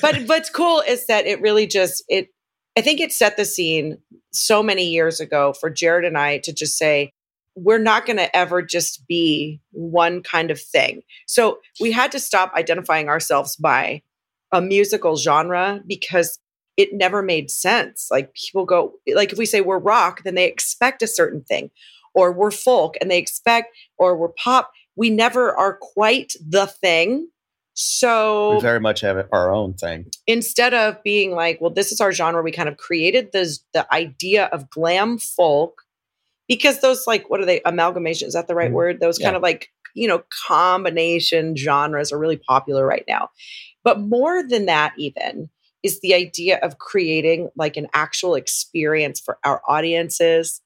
[0.00, 2.28] but what's cool is that it really just it
[2.76, 3.98] i think it set the scene
[4.32, 7.12] so many years ago for jared and i to just say
[7.56, 11.02] we're not going to ever just be one kind of thing.
[11.26, 14.02] So we had to stop identifying ourselves by
[14.52, 16.38] a musical genre because
[16.76, 18.08] it never made sense.
[18.10, 21.70] Like people go like if we say we're rock then they expect a certain thing
[22.14, 24.70] or we're folk and they expect or we're pop.
[24.96, 27.28] We never are quite the thing
[27.82, 30.06] so we very much have our own thing.
[30.26, 33.92] instead of being like, well, this is our genre, we kind of created this the
[33.92, 35.82] idea of glam folk
[36.48, 38.28] because those like what are they amalgamation?
[38.28, 38.74] Is that the right Mhm.
[38.74, 39.00] word?
[39.00, 43.30] Those kind of like you know combination genres are really popular right now.
[43.82, 45.48] But more than that, even
[45.82, 50.60] is the idea of creating like an actual experience for our audiences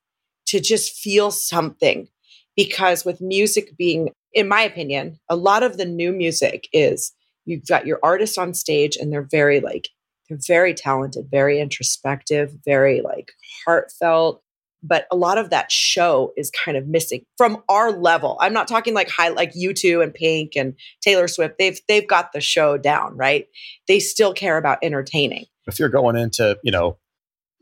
[0.47, 2.09] to just feel something.
[2.57, 7.13] Because with music being, in my opinion, a lot of the new music is
[7.45, 9.89] you've got your artists on stage and they're very like
[10.29, 13.33] they're very talented very introspective very like
[13.67, 14.43] heartfelt
[14.87, 18.37] but a lot of that show is kind of missing from our level.
[18.39, 21.55] I'm not talking like high like u2 and pink and taylor swift.
[21.59, 23.47] They've they've got the show down right?
[23.89, 25.47] They still care about entertaining.
[25.67, 26.99] If you're going into, you know,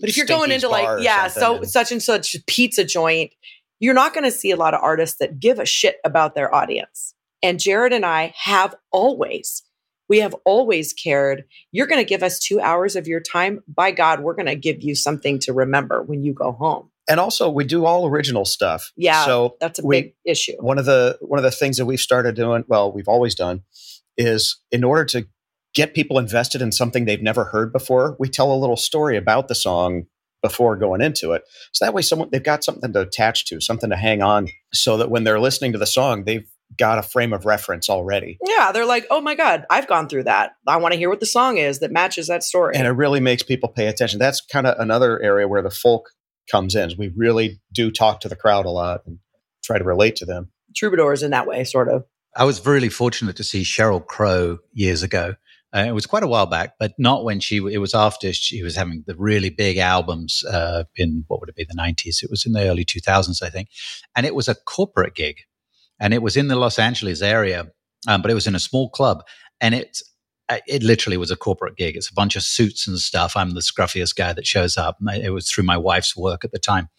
[0.00, 3.30] But if you're going into like, yeah, so and- such and such pizza joint,
[3.82, 6.54] you're not going to see a lot of artists that give a shit about their
[6.54, 7.14] audience.
[7.42, 9.62] And Jared and I have always,
[10.08, 11.44] we have always cared.
[11.72, 13.60] You're going to give us two hours of your time.
[13.66, 16.90] By God, we're going to give you something to remember when you go home.
[17.10, 18.92] and also we do all original stuff.
[18.96, 20.52] Yeah, So that's a we- big issue.
[20.60, 23.62] one of the one of the things that we've started doing, well, we've always done,
[24.16, 25.26] is in order to
[25.74, 29.48] get people invested in something they've never heard before, we tell a little story about
[29.48, 30.04] the song
[30.42, 31.42] before going into it.
[31.72, 34.96] So that way someone they've got something to attach to, something to hang on so
[34.98, 38.38] that when they're listening to the song, they've got a frame of reference already.
[38.44, 40.52] Yeah, they're like, oh my God, I've gone through that.
[40.66, 42.74] I want to hear what the song is that matches that story.
[42.76, 44.18] And it really makes people pay attention.
[44.18, 46.10] That's kind of another area where the folk
[46.50, 46.92] comes in.
[46.98, 49.18] We really do talk to the crowd a lot and
[49.62, 50.50] try to relate to them.
[50.74, 52.04] Troubadours in that way, sort of.
[52.34, 55.34] I was really fortunate to see Sheryl Crow years ago.
[55.74, 57.56] Uh, it was quite a while back, but not when she.
[57.56, 61.56] It was after she was having the really big albums uh, in what would it
[61.56, 62.20] be the nineties?
[62.22, 63.68] It was in the early two thousands, I think,
[64.14, 65.36] and it was a corporate gig,
[65.98, 67.70] and it was in the Los Angeles area,
[68.06, 69.24] um, but it was in a small club,
[69.62, 69.98] and it
[70.50, 71.96] uh, it literally was a corporate gig.
[71.96, 73.34] It's a bunch of suits and stuff.
[73.34, 74.98] I'm the scruffiest guy that shows up.
[75.14, 76.90] It was through my wife's work at the time,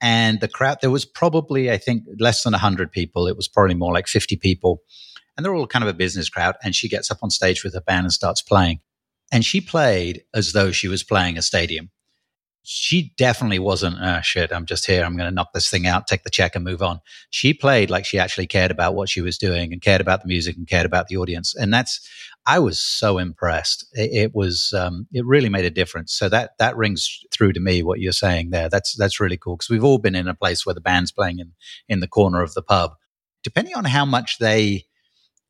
[0.00, 3.26] and the crowd there was probably I think less than hundred people.
[3.26, 4.80] It was probably more like fifty people
[5.36, 6.56] and they're all kind of a business crowd.
[6.62, 8.80] And she gets up on stage with her band and starts playing.
[9.32, 11.90] And she played as though she was playing a stadium.
[12.68, 15.04] She definitely wasn't, ah, shit, I'm just here.
[15.04, 17.00] I'm going to knock this thing out, take the check and move on.
[17.30, 20.26] She played like she actually cared about what she was doing and cared about the
[20.26, 21.54] music and cared about the audience.
[21.54, 22.08] And that's,
[22.44, 23.86] I was so impressed.
[23.92, 26.12] It, it was, um, it really made a difference.
[26.12, 28.68] So that, that rings through to me, what you're saying there.
[28.68, 29.58] That's, that's really cool.
[29.58, 31.52] Cause we've all been in a place where the band's playing in,
[31.88, 32.94] in the corner of the pub.
[33.44, 34.86] Depending on how much they,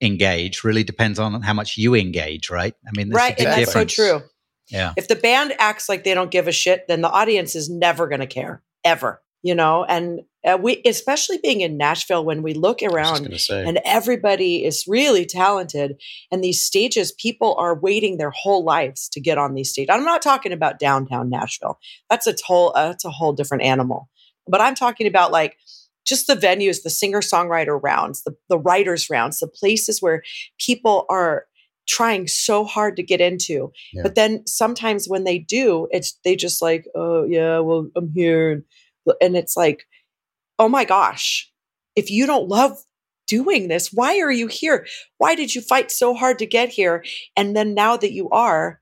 [0.01, 2.75] engage really depends on how much you engage, right?
[2.87, 3.39] I mean, right.
[3.39, 4.23] And that's so true.
[4.69, 4.93] Yeah.
[4.97, 8.09] If the band acts like they don't give a shit, then the audience is never
[8.09, 9.85] going to care ever, you know?
[9.85, 13.31] And uh, we, especially being in Nashville, when we look I was just around going
[13.31, 13.65] to say.
[13.65, 19.21] and everybody is really talented and these stages, people are waiting their whole lives to
[19.21, 19.95] get on these stages.
[19.95, 21.79] I'm not talking about downtown Nashville.
[22.11, 24.09] That's a whole, uh, that's a whole different animal.
[24.49, 25.57] But I'm talking about like,
[26.07, 30.23] just the venues, the singer songwriter rounds, the, the writers rounds, the places where
[30.59, 31.47] people are
[31.89, 33.73] trying so hard to get into.
[33.93, 34.03] Yeah.
[34.03, 38.65] But then sometimes when they do, it's they just like, oh yeah, well, I'm here.
[39.21, 39.87] And it's like,
[40.59, 41.51] oh my gosh,
[41.95, 42.77] if you don't love
[43.27, 44.87] doing this, why are you here?
[45.19, 47.05] Why did you fight so hard to get here?
[47.37, 48.81] And then now that you are,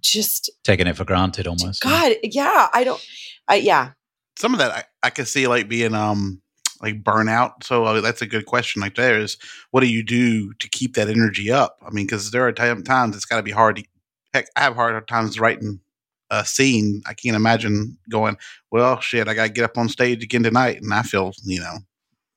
[0.00, 1.82] just Taking it for granted almost.
[1.82, 3.04] God, yeah, I don't,
[3.48, 3.92] I, yeah,
[4.38, 6.40] some of that I, I can see like being um
[6.80, 7.64] like burnout.
[7.64, 8.80] So uh, that's a good question.
[8.80, 9.36] Like there is,
[9.72, 11.78] what do you do to keep that energy up?
[11.84, 13.76] I mean, because there are time, times it's got to be hard.
[13.76, 13.84] To,
[14.32, 15.80] heck, I have hard times writing
[16.30, 17.02] a scene.
[17.04, 18.36] I can't imagine going,
[18.70, 21.58] well, shit, I got to get up on stage again tonight, and I feel, you
[21.58, 21.78] know,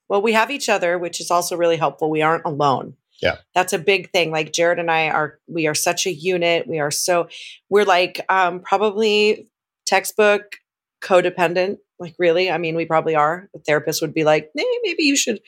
[0.08, 2.10] Well, we have each other, which is also really helpful.
[2.10, 2.96] We aren't alone.
[3.20, 3.36] Yeah.
[3.54, 4.32] That's a big thing.
[4.32, 6.66] Like Jared and I are we are such a unit.
[6.66, 7.28] We are so
[7.70, 9.46] we're like um probably
[9.86, 10.56] textbook
[11.00, 11.78] codependent.
[12.02, 12.50] Like really?
[12.50, 13.48] I mean, we probably are.
[13.54, 15.40] The therapist would be like, "Eh, maybe you should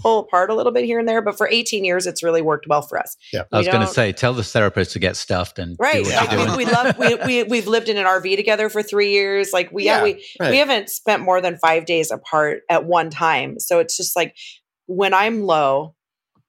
[0.00, 1.20] pull apart a little bit here and there.
[1.20, 3.14] But for 18 years, it's really worked well for us.
[3.30, 3.42] Yeah.
[3.52, 6.02] I was We going to don't- say, tell the therapist to get stuffed and Right.
[6.02, 6.56] do what you're We, doing.
[6.56, 9.52] we love we, we we've lived in an RV together for three years.
[9.52, 10.50] Like we yeah, Yeah, we right.
[10.50, 13.60] we haven't spent more than five days apart at one time.
[13.60, 14.34] So it's just like
[14.86, 15.94] when I'm low,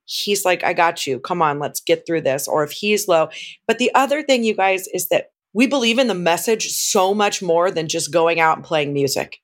[0.05, 1.19] he's like, I got you.
[1.19, 2.47] Come on, let's get through this.
[2.47, 3.27] Or if he's low.
[3.67, 7.41] But the other thing, you guys, is that we believe in the message so much
[7.41, 9.37] more than just going out and playing music.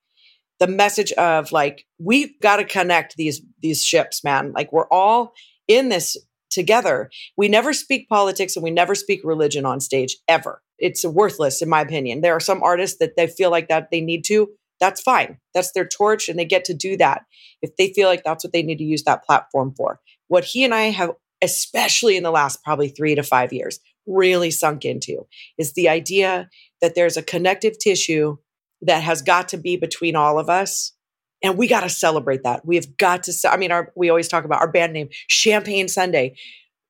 [0.59, 4.51] The message of like, we've got to connect these these ships, man.
[4.51, 5.33] Like we're all
[5.67, 6.17] in this
[6.49, 7.09] together.
[7.37, 10.61] We never speak politics and we never speak religion on stage ever.
[10.79, 12.21] It's worthless, in my opinion.
[12.21, 14.49] There are some artists that they feel like that they need to.
[14.79, 15.37] That's fine.
[15.53, 17.23] That's their torch and they get to do that
[17.61, 19.99] if they feel like that's what they need to use that platform for.
[20.27, 24.51] What he and I have, especially in the last probably three to five years, really
[24.51, 25.25] sunk into
[25.57, 26.49] is the idea
[26.81, 28.37] that there's a connective tissue
[28.81, 30.93] that has got to be between all of us
[31.41, 32.65] and we got to celebrate that.
[32.65, 33.33] We've got to.
[33.49, 36.35] I mean, our we always talk about our band name, Champagne Sunday.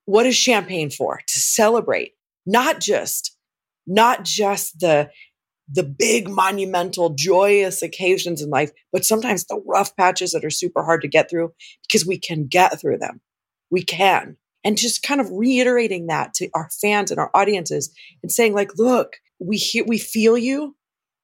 [0.05, 1.19] What is champagne for?
[1.27, 2.13] To celebrate,
[2.45, 3.35] not just,
[3.85, 5.11] not just the
[5.71, 10.83] the big monumental joyous occasions in life, but sometimes the rough patches that are super
[10.83, 11.53] hard to get through
[11.87, 13.21] because we can get through them.
[13.69, 14.37] We can.
[14.63, 18.77] And just kind of reiterating that to our fans and our audiences and saying like,
[18.77, 20.75] look, we hear we feel you.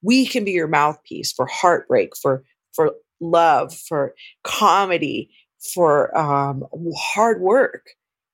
[0.02, 4.14] We can be your mouthpiece for heartbreak, for for love, for
[4.44, 5.30] comedy,
[5.74, 6.64] for um,
[6.96, 7.86] hard work.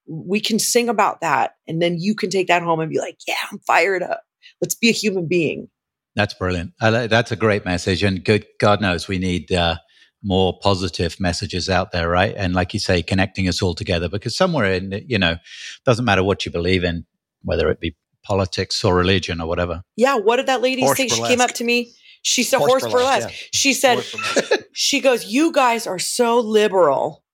[0.07, 3.19] We can sing about that, and then you can take that home and be like,
[3.27, 4.23] "Yeah, I'm fired up.
[4.61, 5.69] Let's be a human being."
[6.15, 6.75] That's brilliant.
[6.81, 9.77] that's a great message, and good God knows we need uh,
[10.23, 12.35] more positive messages out there, right?
[12.37, 15.37] And like you say, connecting us all together because somewhere in you know,
[15.85, 17.05] doesn't matter what you believe in,
[17.43, 19.83] whether it be politics or religion or whatever.
[19.97, 20.17] Yeah.
[20.17, 21.09] What did that lady Horse say?
[21.09, 21.93] She came up to me.
[22.23, 23.49] She said Horse horse, burlesque, burlesque.
[23.53, 24.65] She said, burlesque.
[24.73, 27.25] she goes, You guys are so liberal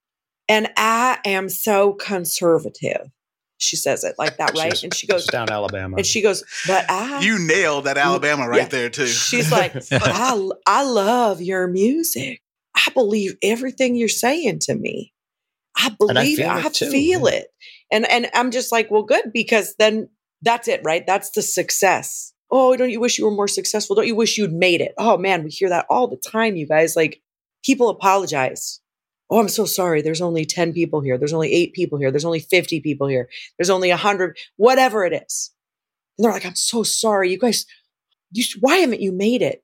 [0.48, 3.10] and I am so conservative.
[3.58, 4.70] She says it like that, right?
[4.70, 5.96] She's- And she goes, she's down Alabama.
[5.98, 8.68] and she goes, But I You nailed that Alabama right Yeah.
[8.68, 9.08] there too.
[9.08, 12.40] She's like, I, I love your music.
[12.86, 15.12] I believe everything you're saying to me.
[15.76, 16.42] I I believe it.
[16.42, 17.36] feel it I too, feel yeah.
[17.36, 17.48] it.
[17.92, 20.08] And and I'm just like, well, good, because then
[20.42, 21.06] that's it, right?
[21.06, 22.32] That's the success.
[22.50, 23.96] Oh, don't you wish you were more successful?
[23.96, 24.94] Don't you wish you'd made it?
[24.98, 26.96] Oh man, we hear that all the time, you guys.
[26.96, 27.20] Like
[27.64, 28.80] people apologize.
[29.30, 30.00] Oh, I'm so sorry.
[30.00, 31.18] There's only 10 people here.
[31.18, 32.10] There's only eight people here.
[32.10, 33.28] There's only 50 people here.
[33.58, 35.52] There's only a 100, whatever it is.
[36.16, 37.30] And they're like, I'm so sorry.
[37.30, 37.66] You guys,
[38.32, 39.62] you, why haven't you made it?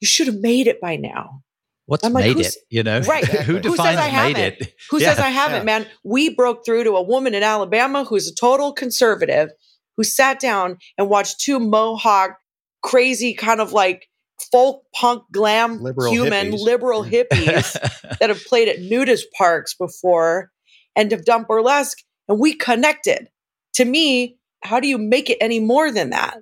[0.00, 1.42] You should have made it by now.
[1.88, 2.62] What's I'm like, made who's- it?
[2.70, 3.24] You know, Right.
[3.46, 4.60] Who Who says defines I made haven't?
[4.62, 4.74] it?
[4.90, 5.64] Who Yeah, says I haven't, yeah.
[5.64, 5.86] man?
[6.04, 9.48] We broke through to a woman in Alabama who's a total conservative
[9.96, 12.36] who sat down and watched two Mohawk,
[12.82, 14.06] crazy kind of like
[14.52, 16.60] folk punk glam Liberal human hippies.
[16.60, 17.72] liberal hippies
[18.20, 20.50] that have played at nudist parks before
[20.94, 23.28] and have done burlesque and we connected.
[23.76, 26.36] To me, how do you make it any more than that?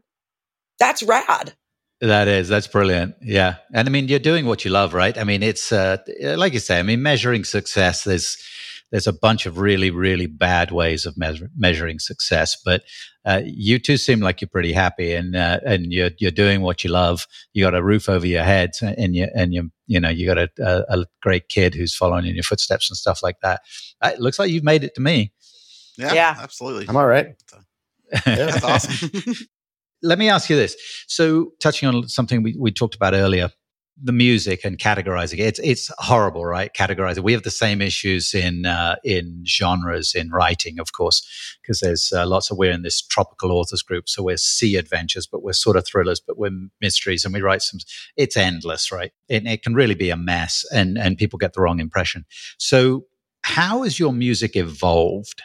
[0.81, 1.55] That's rad.
[2.01, 3.15] That is, that's brilliant.
[3.23, 3.57] Yeah.
[3.73, 5.17] And I mean, you're doing what you love, right?
[5.17, 8.37] I mean, it's, uh, like you say, I mean, measuring success, there's,
[8.93, 12.83] there's a bunch of really, really bad ways of measure, measuring success, but
[13.25, 16.85] uh, you two seem like you're pretty happy, and uh, and you're you're doing what
[16.85, 17.27] you love.
[17.53, 20.39] You got a roof over your head, and you and you you know you got
[20.39, 23.63] a, a, a great kid who's following in your footsteps and stuff like that.
[24.01, 25.33] Uh, It looks like you've made it to me.
[25.99, 26.37] Yeah, Yeah.
[26.41, 26.87] absolutely.
[26.89, 27.35] I'm all right.
[28.25, 28.37] Yeah.
[28.37, 29.11] That's awesome.
[30.07, 30.77] Let me ask you this.
[31.09, 33.51] So, touching on something we, we talked about earlier,
[34.01, 35.41] the music and categorizing it.
[35.41, 36.73] It's, it's horrible, right?
[36.73, 37.21] Categorizing.
[37.21, 41.27] We have the same issues in uh, in genres in writing, of course,
[41.63, 45.27] because there's uh, lots of we're in this tropical authors group, so we're sea adventures,
[45.27, 47.81] but we're sort of thrillers, but we're mysteries, and we write some.
[48.17, 49.13] It's endless, right?
[49.29, 52.27] It, it can really be a mess, and and people get the wrong impression.
[52.59, 53.07] So,
[53.43, 55.43] how has your music evolved?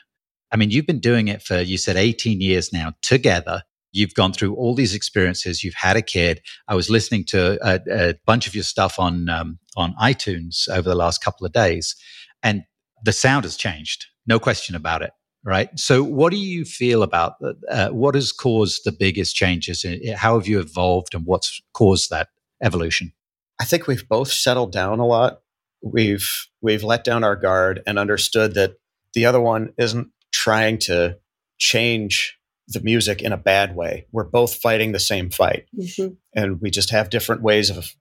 [0.51, 3.63] I mean, you've been doing it for you said 18 years now together.
[3.91, 5.63] You've gone through all these experiences.
[5.63, 6.41] You've had a kid.
[6.67, 10.87] I was listening to a, a bunch of your stuff on um, on iTunes over
[10.87, 11.95] the last couple of days,
[12.43, 12.63] and
[13.03, 14.07] the sound has changed.
[14.27, 15.11] No question about it.
[15.43, 15.69] Right.
[15.79, 17.33] So, what do you feel about
[17.69, 19.83] uh, what has caused the biggest changes?
[20.15, 22.29] How have you evolved, and what's caused that
[22.61, 23.11] evolution?
[23.59, 25.41] I think we've both settled down a lot.
[25.81, 28.75] We've we've let down our guard and understood that
[29.13, 31.17] the other one isn't trying to
[31.57, 32.37] change
[32.71, 34.05] the music in a bad way.
[34.11, 36.17] We're both fighting the same fight, Mhm.
[36.35, 37.95] and we just have different ways of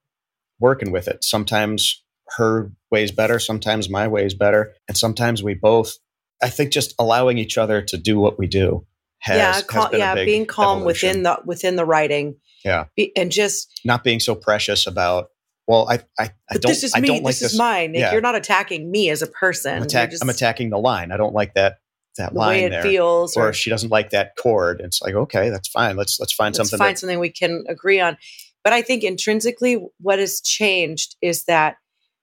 [0.58, 1.24] working with it.
[1.24, 2.02] Sometimes
[2.36, 5.96] her way's better, sometimes my way's better, and sometimes we both.
[6.42, 8.86] I think just allowing each other to do what we do
[9.18, 11.08] has, yeah, has cal- a yeah, being calm evolution.
[11.08, 12.36] within the within the writing.
[12.64, 12.84] Yeah.
[12.96, 15.28] Be, and just not being so precious about.
[15.66, 17.08] Well, I I, I don't this is I me.
[17.08, 17.94] don't like this, this is mine.
[17.94, 18.12] Yeah.
[18.12, 19.76] You're not attacking me as a person.
[19.76, 21.12] I'm, attack, just I'm attacking the line.
[21.12, 21.78] I don't like that
[22.20, 22.82] that the line way it there.
[22.82, 25.96] feels, or or if she doesn't like that chord, it's like okay, that's fine.
[25.96, 26.62] Let's let's find something.
[26.64, 26.84] let's something.
[26.86, 28.16] find that, something we can agree on.
[28.62, 31.76] But I think intrinsically, what has changed is that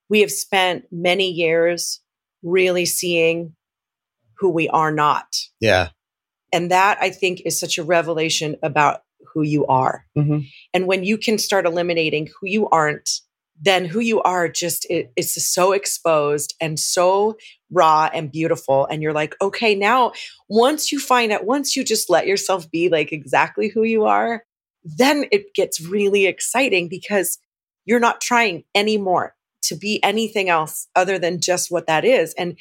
[0.10, 2.00] we have spent many years
[2.44, 3.56] really seeing
[4.40, 5.36] who we are not.
[5.60, 5.90] yeah,
[6.54, 9.02] And that I think is such a revelation about
[9.34, 10.06] who you are.
[10.16, 10.48] Mhm.
[10.74, 13.10] And when you can start eliminating who you aren't,
[13.60, 17.36] then who you are just it, it's so exposed and so
[17.72, 18.86] raw and beautiful.
[18.86, 20.14] And you're like, okay, now
[20.50, 24.44] once you find out, once you just let yourself be like exactly who you are,
[24.84, 27.40] then it gets really exciting because
[27.86, 32.34] you're not trying anymore to be anything else other than just what that is.
[32.36, 32.58] And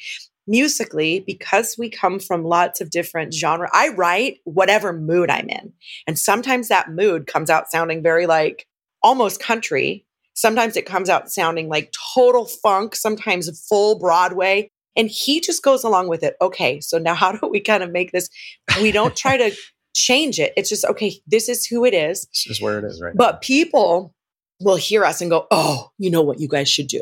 [0.47, 5.73] musically, because we come from lots of different genre, I write whatever mood I'm in.
[6.07, 8.65] And sometimes that mood comes out sounding very like
[9.03, 10.05] almost country.
[10.33, 14.71] Sometimes it comes out sounding like total funk, sometimes full Broadway.
[14.97, 16.35] And he just goes along with it.
[16.41, 18.29] Okay, so now how do we kind of make this?
[18.81, 19.55] We don't try to
[19.95, 20.53] change it.
[20.57, 22.27] It's just, okay, this is who it is.
[22.33, 23.17] this is where it is right now.
[23.17, 24.13] But people
[24.59, 27.01] will hear us and go, oh, you know what you guys should do?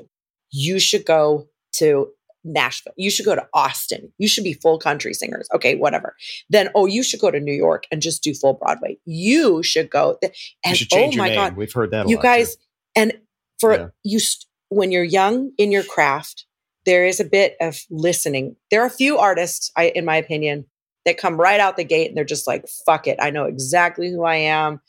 [0.52, 2.10] You should go to
[2.44, 2.94] Nashville.
[2.96, 4.12] You should go to Austin.
[4.18, 5.48] You should be full country singers.
[5.54, 6.16] Okay, whatever.
[6.50, 8.98] Then, oh, you should go to New York and just do full Broadway.
[9.06, 10.18] You should go.
[10.22, 11.36] th- And should oh my name.
[11.36, 12.06] God, We've heard that.
[12.06, 12.28] A you lot, too.
[12.28, 12.58] guys,
[12.96, 13.14] and
[13.60, 13.88] for Yeah.
[14.04, 16.46] you, st- when you're young in your craft,
[16.86, 18.56] there is a bit of listening.
[18.72, 20.66] There are a few artists, I, in my opinion,
[21.06, 23.18] that come right out the gate and they're just like, fuck it.
[23.22, 24.82] I know exactly who I am.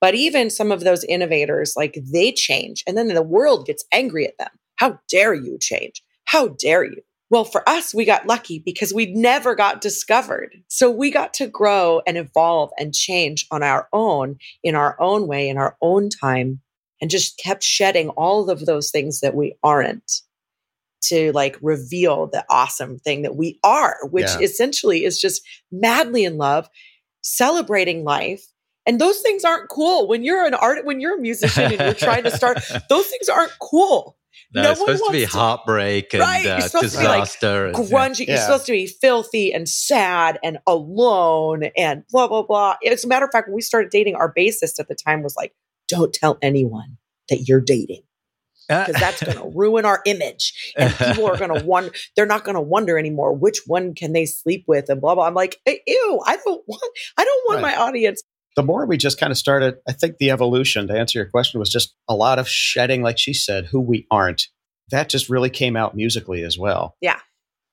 [0.00, 4.26] But even some of those innovators, like they change and then the world gets angry
[4.26, 4.50] at them.
[4.76, 6.02] How dare you change?
[6.24, 7.02] How dare you?
[7.28, 10.56] Well, for us, we got lucky because we never got discovered.
[10.66, 15.28] So we got to grow and evolve and change on our own, in our own
[15.28, 16.60] way, in our own time,
[17.00, 20.22] and just kept shedding all of those things that we aren't
[21.02, 24.40] to like reveal the awesome thing that we are, which Yeah.
[24.40, 25.42] essentially is just
[25.72, 26.68] madly in love,
[27.22, 28.44] celebrating life.
[28.86, 31.94] And those things aren't cool when you're an art, when you're a musician and you're
[31.94, 34.16] trying to start, those things aren't cool.
[34.54, 37.00] No, no it's one supposed to be to- heartbreak and Right, you're uh, supposed to
[37.00, 37.66] be, like, disaster.
[37.66, 38.26] and- grungy.
[38.26, 42.76] You're supposed to be filthy and sad and alone and blah blah blah.
[42.84, 45.36] As a matter of fact, when we started dating, our bassist at the time was
[45.36, 45.52] like,
[45.88, 46.96] "Don't tell anyone
[47.28, 48.02] that you're dating
[48.86, 51.90] because that's going to ruin our image, and people are going to wonder.
[52.16, 55.26] They're not going to wonder anymore which one can they sleep with and blah blah."
[55.26, 56.98] I'm like, "Eh, "Ew, I don't want.
[57.18, 57.76] I don't want Right.
[57.76, 58.22] my audience."
[58.56, 61.60] the more we just kind of started, I think the evolution to answer your question
[61.60, 64.48] was just a lot of shedding, like she said, who we aren't.
[64.90, 66.96] That just really came out musically as well.
[67.00, 67.20] Yeah.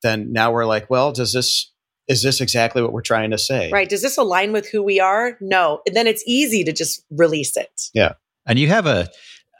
[0.03, 1.73] Then now we're like, well, does this
[2.07, 3.69] is this exactly what we're trying to say?
[3.71, 3.89] Right?
[3.89, 5.37] Does this align with who we are?
[5.41, 5.81] No.
[5.85, 7.81] And then it's easy to just release it.
[7.93, 8.13] Yeah.
[8.45, 9.09] And you have a,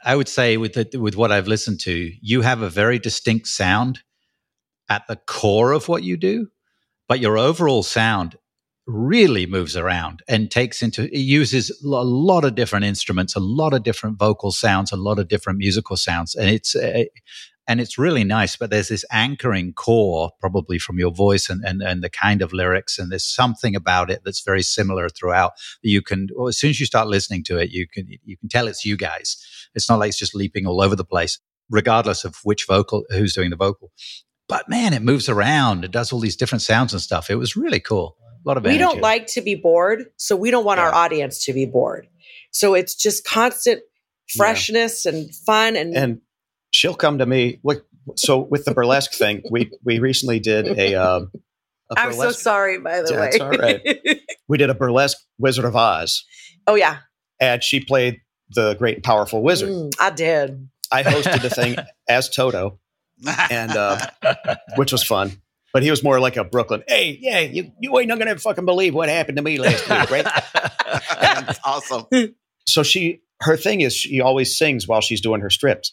[0.04, 3.48] I would say, with the, with what I've listened to, you have a very distinct
[3.48, 4.00] sound
[4.88, 6.48] at the core of what you do,
[7.08, 8.36] but your overall sound
[8.86, 13.74] really moves around and takes into it uses a lot of different instruments, a lot
[13.74, 16.74] of different vocal sounds, a lot of different musical sounds, and it's.
[16.74, 17.04] Uh,
[17.68, 21.82] and it's really nice, but there's this anchoring core, probably from your voice and, and,
[21.82, 25.52] and the kind of lyrics, and there's something about it that's very similar throughout.
[25.82, 28.48] You can, well, as soon as you start listening to it, you can you can
[28.48, 29.36] tell it's you guys.
[29.74, 31.38] It's not like it's just leaping all over the place,
[31.70, 33.92] regardless of which vocal, who's doing the vocal.
[34.48, 35.84] But man, it moves around.
[35.84, 37.28] It does all these different sounds and stuff.
[37.28, 38.16] It was really cool.
[38.44, 38.80] A lot of we energy.
[38.80, 42.06] don't like to be bored so we don't want our audience to be bored
[42.50, 43.82] so it's just constant
[44.36, 46.20] freshness and fun and, And
[46.78, 47.58] she'll come to me.
[47.62, 47.84] What?
[48.16, 50.94] So with the burlesque thing, we we recently did a.
[50.94, 51.30] Um,
[51.90, 54.20] a i'm so sorry by the Yeah, way it's all right.
[54.46, 56.24] We did a burlesque Wizard of Oz,
[56.66, 56.98] oh yeah
[57.40, 58.20] and she played
[58.50, 59.70] the great and powerful wizard.
[59.70, 61.76] Mm, i did I hosted the thing
[62.08, 62.78] as Toto,
[63.50, 64.06] and uh,
[64.76, 65.32] which was fun.
[65.74, 66.82] But he was more like a Brooklyn.
[66.88, 70.10] Hey, yeah, you, you ain't not gonna fucking believe what happened to me last week,
[70.10, 70.24] right?
[71.20, 72.06] That's awesome.
[72.66, 75.92] so she, her thing is, she always sings while she's doing her strips.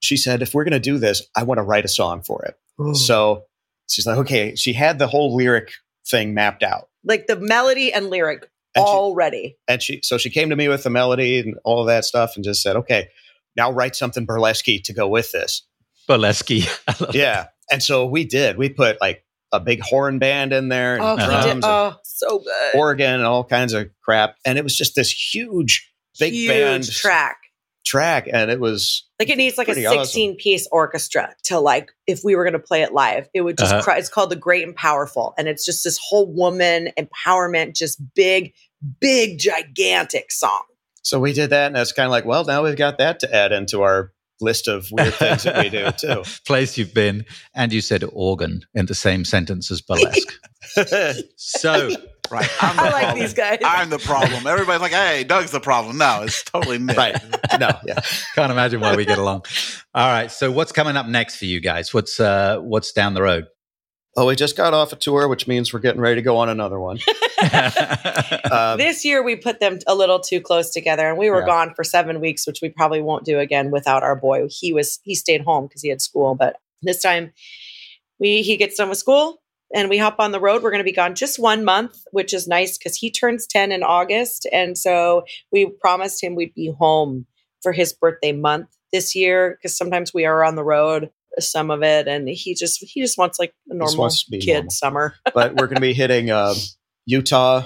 [0.00, 2.96] She said, if we're gonna do this, I want to write a song for it.
[2.96, 3.44] So
[3.88, 4.54] she's like, okay.
[4.54, 5.72] She had the whole lyric
[6.08, 10.30] thing mapped out, like the melody and lyric And she- already and she, so she
[10.30, 13.08] came to me with the melody and all of that stuff, and just said, okay,
[13.56, 15.66] now write something burlesque to go with this.
[16.06, 16.50] Burlesque.
[16.52, 17.14] I love it.
[17.16, 17.48] Yeah.
[17.70, 18.56] And so we did.
[18.56, 22.38] We put like a big horn band in there and oh, drums and oh so
[22.38, 24.36] good organ and all kinds of crap.
[24.44, 27.38] And it was just this huge, big huge band track
[27.88, 28.28] track.
[28.32, 30.04] And it was like it needs like a Pretty awesome.
[30.04, 33.56] 16 piece orchestra to like if we were going to play it live it would
[33.58, 33.82] just Uh-huh.
[33.82, 38.00] cry it's called the great and powerful and it's just this whole woman empowerment just
[38.14, 38.52] big
[39.00, 40.62] big gigantic song
[41.02, 41.68] so we did that.
[41.68, 44.12] And it's kind of like, well, now we've got that to add into our
[44.42, 46.22] list of weird things that we do too.
[46.46, 47.24] Place you've been,
[47.54, 50.34] and you said organ in the same sentence as burlesque.
[51.36, 51.88] so
[52.30, 52.48] Right.
[52.60, 53.18] I'm the i like problem.
[53.20, 54.46] these guys I'm the problem.
[54.46, 55.98] Everybody's like, hey, Doug's the problem.
[55.98, 56.94] No, it's totally me.
[56.94, 57.16] right.
[57.58, 57.70] No.
[57.86, 58.00] Yeah.
[58.34, 59.44] can't imagine why we get along.
[59.94, 60.30] All right.
[60.30, 61.94] So what's coming up next for you guys?
[61.94, 63.46] What's uh what's down the road?
[64.16, 66.48] Oh, we just got off a tour, which means we're getting ready to go on
[66.48, 66.98] another one.
[67.40, 71.46] Uh, this year we put them a little too close together and we were Yeah.
[71.46, 74.98] gone for seven weeks which we probably won't do again without our boy he was
[75.04, 77.32] he stayed home because he had school but this time
[78.18, 79.40] we he gets done with school
[79.74, 82.32] and we hop on the road we're going to be gone just one month which
[82.32, 86.72] is nice because he turns 10 in august and so we promised him we'd be
[86.78, 87.26] home
[87.62, 91.82] for his birthday month this year because sometimes we are on the road some of
[91.82, 94.70] it and he just he just wants like a normal wants to be kid normal.
[94.70, 96.54] summer but we're going to be hitting uh,
[97.06, 97.64] Utah,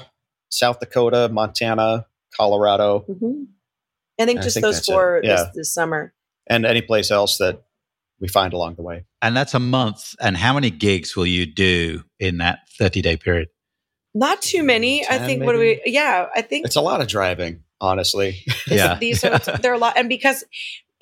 [0.50, 3.46] South Dakota, Montana, Colorado, Mhm.
[4.20, 5.36] i think I just think those four Yeah.
[5.36, 6.12] this, this summer
[6.48, 7.62] and any place else that
[8.22, 9.04] we find along the way.
[9.20, 10.14] and that's a month.
[10.20, 13.48] And how many gigs will you do in that 30 day period?
[14.14, 15.04] Not too many.
[15.04, 18.44] I 10 think what do we yeah, I think It's a lot of driving, honestly.
[18.68, 18.94] Yeah.
[18.98, 20.44] these are there are a lot and because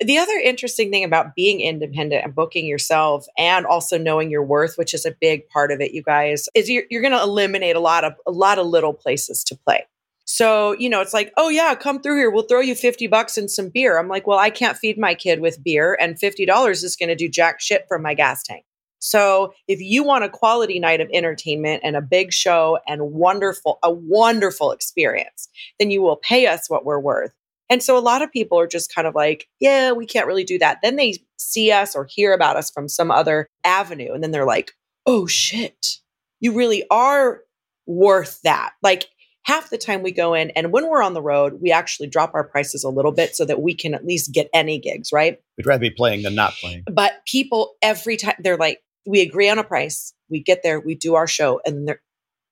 [0.03, 4.75] the other interesting thing about being independent and booking yourself and also knowing your worth,
[4.75, 7.75] which is a big part of it, you guys, is you're, you're going to eliminate
[7.75, 9.85] a lot of a lot of little places to play.
[10.33, 12.31] So, you know, it's like, oh yeah, come through here.
[12.31, 13.99] We'll throw you 50 bucks and some beer.
[13.99, 17.15] I'm like, well, I can't feed my kid with beer and $50 is going to
[17.15, 18.63] do jack shit for my gas tank.
[18.99, 23.77] So if you want a quality night of entertainment and a big show and wonderful,
[23.83, 27.33] a wonderful experience, then you will pay us what we're worth.
[27.69, 30.45] And so a lot of people are just kind of like, yeah, we can't really
[30.45, 30.77] do that.
[30.81, 34.13] Then they see us or hear about us from some other avenue.
[34.13, 34.71] And then they're like,
[35.05, 35.97] oh shit,
[36.39, 37.41] you really are
[37.85, 38.71] worth that.
[38.81, 39.09] Like
[39.43, 42.33] half the time we go in and when we're on the road, we actually drop
[42.33, 45.39] our prices a little bit so that we can at least get any gigs, right?
[45.57, 46.83] We'd rather be playing than not playing.
[46.91, 50.95] But people every time they're like, we agree on a price, we get there, we
[50.95, 52.01] do our show, and they're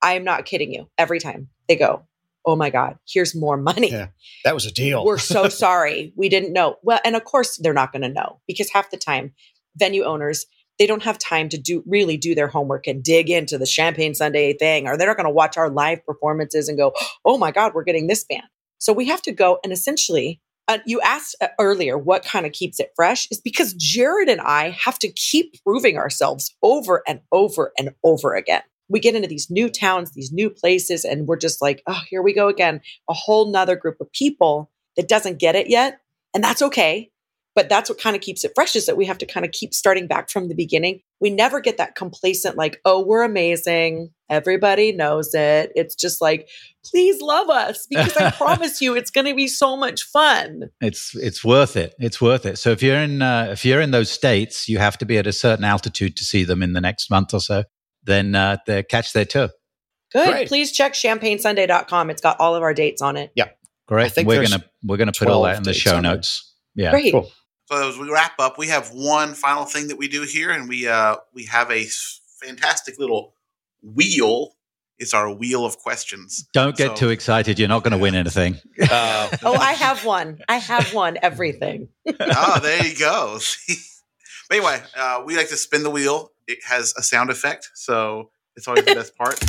[0.01, 0.89] I am not kidding you.
[0.97, 2.07] Every time they go,
[2.45, 3.91] Oh my God, here's more money.
[3.91, 4.07] Yeah.
[4.45, 5.03] That was a deal.
[5.05, 6.13] We're so sorry.
[6.15, 6.77] We didn't know.
[6.81, 9.33] Well, and of course they're not going to know because half the time
[9.75, 10.45] venue owners
[10.79, 14.15] they don't have time to do really do their homework and dig into the Champagne
[14.15, 16.93] Sunday thing, or they're not going to watch our live performances and go,
[17.25, 18.43] "Oh my God, we're getting this band."
[18.79, 20.41] So we have to go and essentially.
[20.67, 24.39] Uh, you asked uh, earlier what kind of keeps it fresh is because Jared and
[24.39, 28.61] I have to keep proving ourselves over and over and over again.
[28.87, 32.21] We get into these new towns, these new places, and we're just like, oh, here
[32.21, 32.81] we go again.
[33.09, 36.01] A whole nother group of people that doesn't get it yet.
[36.35, 37.09] And that's okay
[37.55, 39.51] but that's what kind of keeps it fresh is that we have to kind of
[39.51, 41.01] keep starting back from the beginning.
[41.19, 44.11] We never get that complacent, like, oh, we're amazing.
[44.29, 45.71] Everybody knows it.
[45.75, 46.47] It's just like,
[46.85, 50.69] please love us because I promise you it's going to be so much fun.
[50.79, 51.95] It's it's worth it.
[51.99, 52.57] It's worth it.
[52.57, 55.27] So if you're in uh, if you're in those states, you have to be at
[55.27, 57.63] a certain altitude to see them in the next month or so.
[58.03, 59.49] Then uh, they catch their tour.
[60.11, 60.29] Good.
[60.29, 60.47] Great.
[60.47, 62.09] Please check champagnesunday.com.
[62.09, 63.31] It's got all of our dates on it.
[63.35, 63.49] Yeah.
[63.87, 64.05] Great.
[64.05, 66.55] I think we're gonna we're gonna put all that in the show notes.
[66.75, 66.91] Yeah.
[66.91, 67.11] Great.
[67.11, 67.31] Cool.
[67.69, 70.67] So as we wrap up, we have one final thing that we do here, and
[70.67, 71.85] we uh, we have a
[72.41, 73.35] fantastic little
[73.83, 74.55] wheel.
[74.97, 76.47] It's our wheel of questions.
[76.51, 77.59] Don't get So- too excited.
[77.59, 78.57] You're not going to win anything.
[78.91, 80.39] Uh, Oh, I have one.
[80.49, 81.17] I have one.
[81.21, 81.89] Everything.
[82.19, 83.37] oh, there you go.
[84.49, 86.31] but anyway, uh, we like to spin the wheel.
[86.47, 89.39] It has a sound effect, so it's always the best part.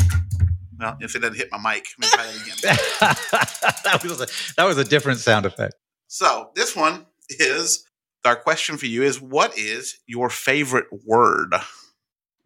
[0.78, 3.82] Well, if it doesn't hit my mic, let me try that again.
[3.84, 5.74] that was a, that was a different sound effect.
[6.08, 7.86] So this one is
[8.24, 11.54] our question for you: is what is your favorite word?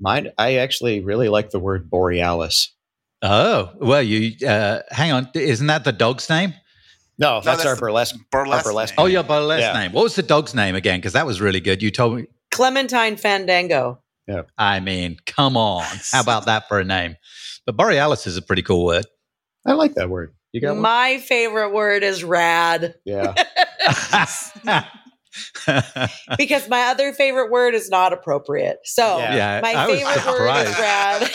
[0.00, 2.74] mine, I actually really like the word borealis.
[3.22, 5.30] Oh well, you uh, hang on.
[5.34, 6.54] Isn't that the dog's name?
[7.18, 8.16] No, that's, that's our the burlesque.
[8.30, 8.64] Burlesque.
[8.64, 8.94] burlesque.
[8.98, 9.12] Oh, name.
[9.12, 9.72] your burlesque Yeah.
[9.72, 9.92] name.
[9.92, 10.98] What was the dog's name again?
[10.98, 11.82] Because that was really good.
[11.82, 12.26] You told me.
[12.50, 14.02] Clementine Fandango.
[14.26, 14.42] Yeah.
[14.58, 15.84] I mean, come on.
[16.10, 17.16] How about that for a name?
[17.66, 19.06] But borealis is a pretty cool word.
[19.66, 20.34] I like that word.
[20.52, 20.82] You got one?
[20.82, 23.34] My favorite word is rad Yeah.
[26.38, 28.78] because my other favorite word is not appropriate.
[28.84, 29.34] So Yeah.
[29.34, 30.78] yeah, my I was favorite word is surprised.
[30.78, 31.30] rad.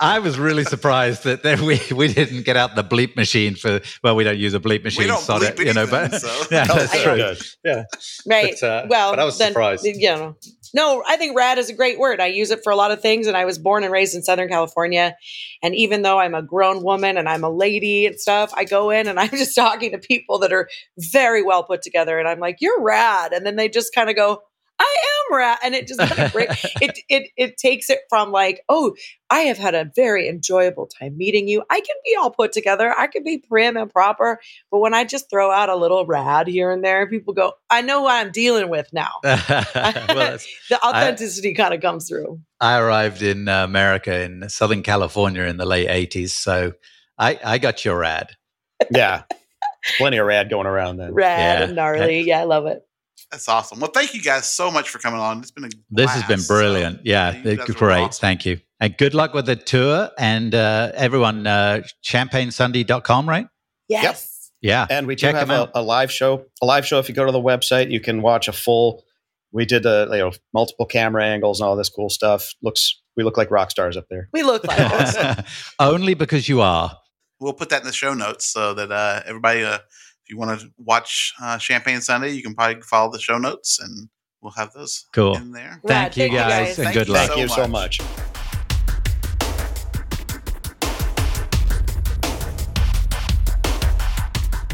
[0.00, 3.80] I was really surprised that, that we, we didn't get out the bleep machine for
[4.02, 5.04] well, we don't use a bleep machine.
[5.04, 6.46] We don't sod bleep it, you know, anything, but so.
[6.50, 7.16] yeah, that's true.
[7.16, 7.84] good.
[8.26, 8.54] right.
[8.60, 9.84] But, uh, well, but I was then, surprised.
[9.84, 10.36] You know,
[10.74, 12.20] no, I think rad is a great word.
[12.20, 14.22] I use it for a lot of things, and I was born and raised in
[14.22, 15.16] Southern California.
[15.62, 18.90] And even though I'm a grown woman and I'm a lady and stuff, I go
[18.90, 20.68] in and I'm just talking to people that are
[20.98, 24.16] very well put together, and I'm like, "You're rad," and then they just kind of
[24.16, 24.42] go.
[24.80, 24.96] I
[25.30, 28.60] am rad, and it just kind of break, it it it takes it from like,
[28.68, 28.94] oh,
[29.28, 31.64] I have had a very enjoyable time meeting you.
[31.68, 32.94] I can be all put together.
[32.96, 34.38] I can be prim and proper.
[34.70, 37.82] But when I just throw out a little rad here and there, people go, I
[37.82, 39.10] know what I'm dealing with now.
[39.24, 39.34] well,
[39.74, 42.40] that's- The authenticity kind of comes through.
[42.60, 46.30] I arrived in uh, America in Southern California in the late 80s.
[46.30, 46.74] So
[47.18, 48.30] I, I got your rad
[48.92, 49.24] Yeah.
[49.96, 51.14] Plenty of rad going around then.
[51.14, 51.64] Rad Yeah.
[51.66, 52.20] and gnarly.
[52.20, 52.82] Yeah, I love it.
[53.30, 53.80] That's awesome.
[53.80, 55.40] Well, thank you guys so much for coming on.
[55.40, 56.96] It's been a This has been brilliant.
[56.96, 58.00] So, yeah, you they're guys were great.
[58.00, 58.20] awesome.
[58.20, 58.60] Thank you.
[58.80, 60.10] And good luck with the tour.
[60.18, 63.46] And uh, everyone, uh, champagnesunday.com, right?
[63.88, 64.50] Yes.
[64.62, 64.86] Yeah.
[64.88, 66.46] And we do have a, a live show.
[66.62, 66.98] A live show.
[66.98, 69.04] If you go to the website, you can watch a full.
[69.52, 72.52] We did the you know multiple camera angles and all this cool stuff.
[72.62, 74.28] Looks we look like rock stars up there.
[74.32, 75.44] We look like it.
[75.78, 76.96] Only because you are.
[77.40, 79.78] We'll put that in the show notes so that uh, everybody, uh,
[80.28, 83.80] if you want to watch uh, Champagne Sunday, you can probably follow the show notes
[83.80, 84.10] and
[84.42, 85.34] we'll have those Cool.
[85.34, 85.80] in there.
[85.86, 86.16] Thank Rad.
[86.18, 87.28] you guys, and Thank good you luck.
[87.28, 88.02] Thank so you so much.
[88.02, 88.10] much.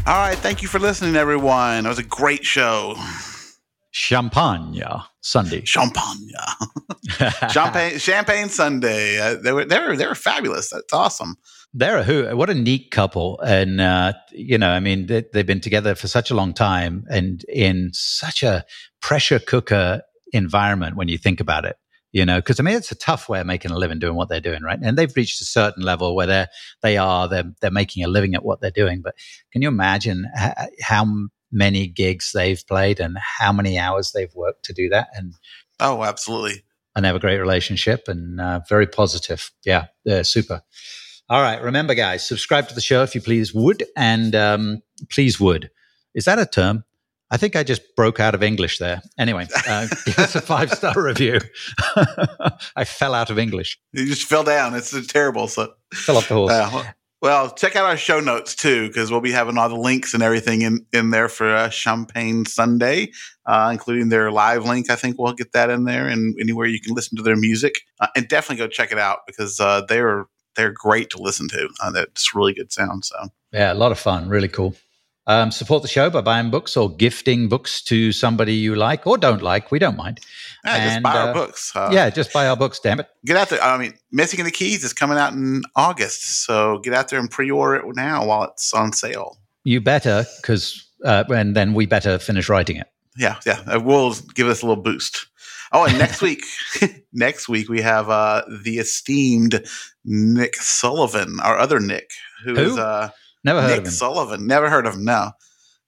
[0.07, 0.37] All right.
[0.37, 1.83] Thank you for listening, everyone.
[1.83, 2.95] That was a great show.
[3.91, 4.83] Champagne
[5.21, 5.63] Sunday.
[5.63, 6.31] Champagne.
[7.49, 9.19] Champagne, Champagne Sunday.
[9.21, 10.69] Uh, they were they were they were fabulous.
[10.69, 11.37] That's awesome.
[11.77, 12.37] They're a who?
[12.37, 16.07] What a neat couple, and uh, you know, I mean, they, they've been together for
[16.07, 18.63] such a long time, and in such a
[19.01, 20.01] pressure cooker
[20.31, 20.95] environment.
[20.95, 21.75] When you think about it,
[22.13, 24.29] you know, because I mean, it's a tough way of making a living doing what
[24.29, 24.79] they're doing, right?
[24.81, 26.47] And they've reached a certain level where they're
[26.81, 29.01] they are they're they're making a living at what they're doing.
[29.01, 29.15] But
[29.51, 30.25] can you imagine
[30.81, 31.05] how
[31.51, 35.09] many gigs they've played and how many hours they've worked to do that?
[35.13, 35.33] And
[35.81, 36.63] Oh, absolutely.
[36.95, 39.51] and they have a great relationship and uh, very positive.
[39.65, 40.61] Yeah, they're super.
[41.29, 41.61] All right.
[41.61, 43.83] Remember, guys, subscribe to the show if you please would.
[43.97, 45.69] And um, please would.
[46.13, 46.83] Is that a term?
[47.31, 49.01] I think I just broke out of English there.
[49.17, 51.39] Anyway, uh, give us a five star review.
[52.75, 53.79] I fell out of English.
[53.93, 54.75] You just fell down.
[54.75, 55.47] It's terrible.
[55.47, 56.51] So fell off the horse.
[56.51, 60.13] Uh, well, check out our show notes too, because we'll be having all the links
[60.13, 63.11] and everything in, in there for uh, Champagne Sunday,
[63.47, 64.91] uh, including their live link.
[64.91, 67.81] I think we'll get that in there, and anywhere you can listen to their music.
[67.99, 71.69] Uh, and definitely go check it out because uh, they're they're great to listen to.
[71.81, 73.05] Uh, that's really good sound.
[73.05, 74.75] So yeah, a lot of fun, really cool.
[75.27, 79.17] Um, support the show by buying books or gifting books to somebody you like or
[79.17, 79.71] don't like.
[79.71, 80.19] We don't mind.
[80.63, 81.71] Yeah, and, just buy our uh, books.
[81.75, 82.79] Uh, yeah, just buy our books.
[82.79, 83.07] Damn it!
[83.25, 83.61] Get out there.
[83.61, 87.19] I mean, Missing in the Keys is coming out in August, so get out there
[87.19, 89.37] and pre-order it now while it's on sale.
[89.63, 92.87] You better, because uh, and then we better finish writing it.
[93.17, 93.61] Yeah, yeah.
[93.73, 95.25] It will give us a little boost.
[95.75, 96.45] Oh, and next week,
[97.13, 99.67] next week we have uh, the esteemed
[100.05, 102.11] Nick Sullivan, our other Nick,
[102.45, 102.61] who, who?
[102.61, 103.09] is uh,
[103.43, 103.91] Never heard Nick of him.
[103.91, 104.47] Sullivan.
[104.47, 105.03] Never heard of him.
[105.03, 105.31] No,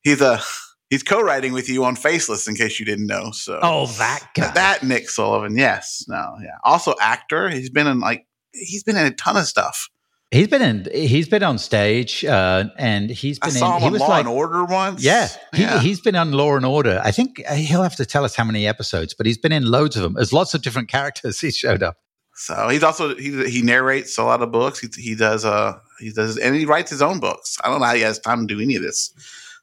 [0.01, 0.41] he's a
[0.89, 2.49] he's co-writing with you on Faceless.
[2.49, 3.31] In case you didn't know.
[3.31, 5.57] So oh, that guy, that Nick Sullivan.
[5.57, 6.03] Yes.
[6.09, 6.35] No.
[6.41, 6.57] Yeah.
[6.65, 7.49] Also actor.
[7.49, 9.89] He's been in like he's been in a ton of stuff.
[10.31, 10.87] He's been in.
[10.93, 13.83] He's been on stage, uh, and he's been I saw in.
[13.83, 15.01] Him he was Law like, and Order once.
[15.01, 15.79] Yeah, he, yeah.
[15.79, 17.01] he's been on Law and Order.
[17.01, 19.65] I think uh, he'll have to tell us how many episodes, but he's been in
[19.65, 20.15] loads of them.
[20.15, 21.39] There's lots of different characters.
[21.39, 21.95] He showed up.
[22.37, 24.79] So he's also he he narrates a lot of books.
[24.79, 27.57] He, he does uh he does and he writes his own books.
[27.63, 29.11] I don't know how he has time to do any of this.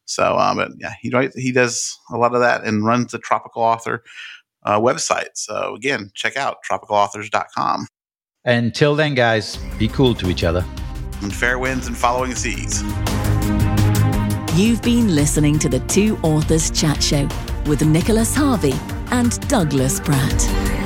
[0.06, 3.18] So um, but yeah, he writes he does a lot of that and runs the
[3.18, 4.02] Tropical Author
[4.64, 5.28] uh, website.
[5.34, 7.86] So again, check out tropicalauthors.com.
[8.46, 10.64] Until then, guys, be cool to each other.
[11.22, 12.82] And fair winds and following seas.
[14.54, 17.26] You've been listening to the Two Authors Chat Show
[17.66, 18.74] with Nicholas Harvey
[19.10, 20.83] and Douglas Pratt.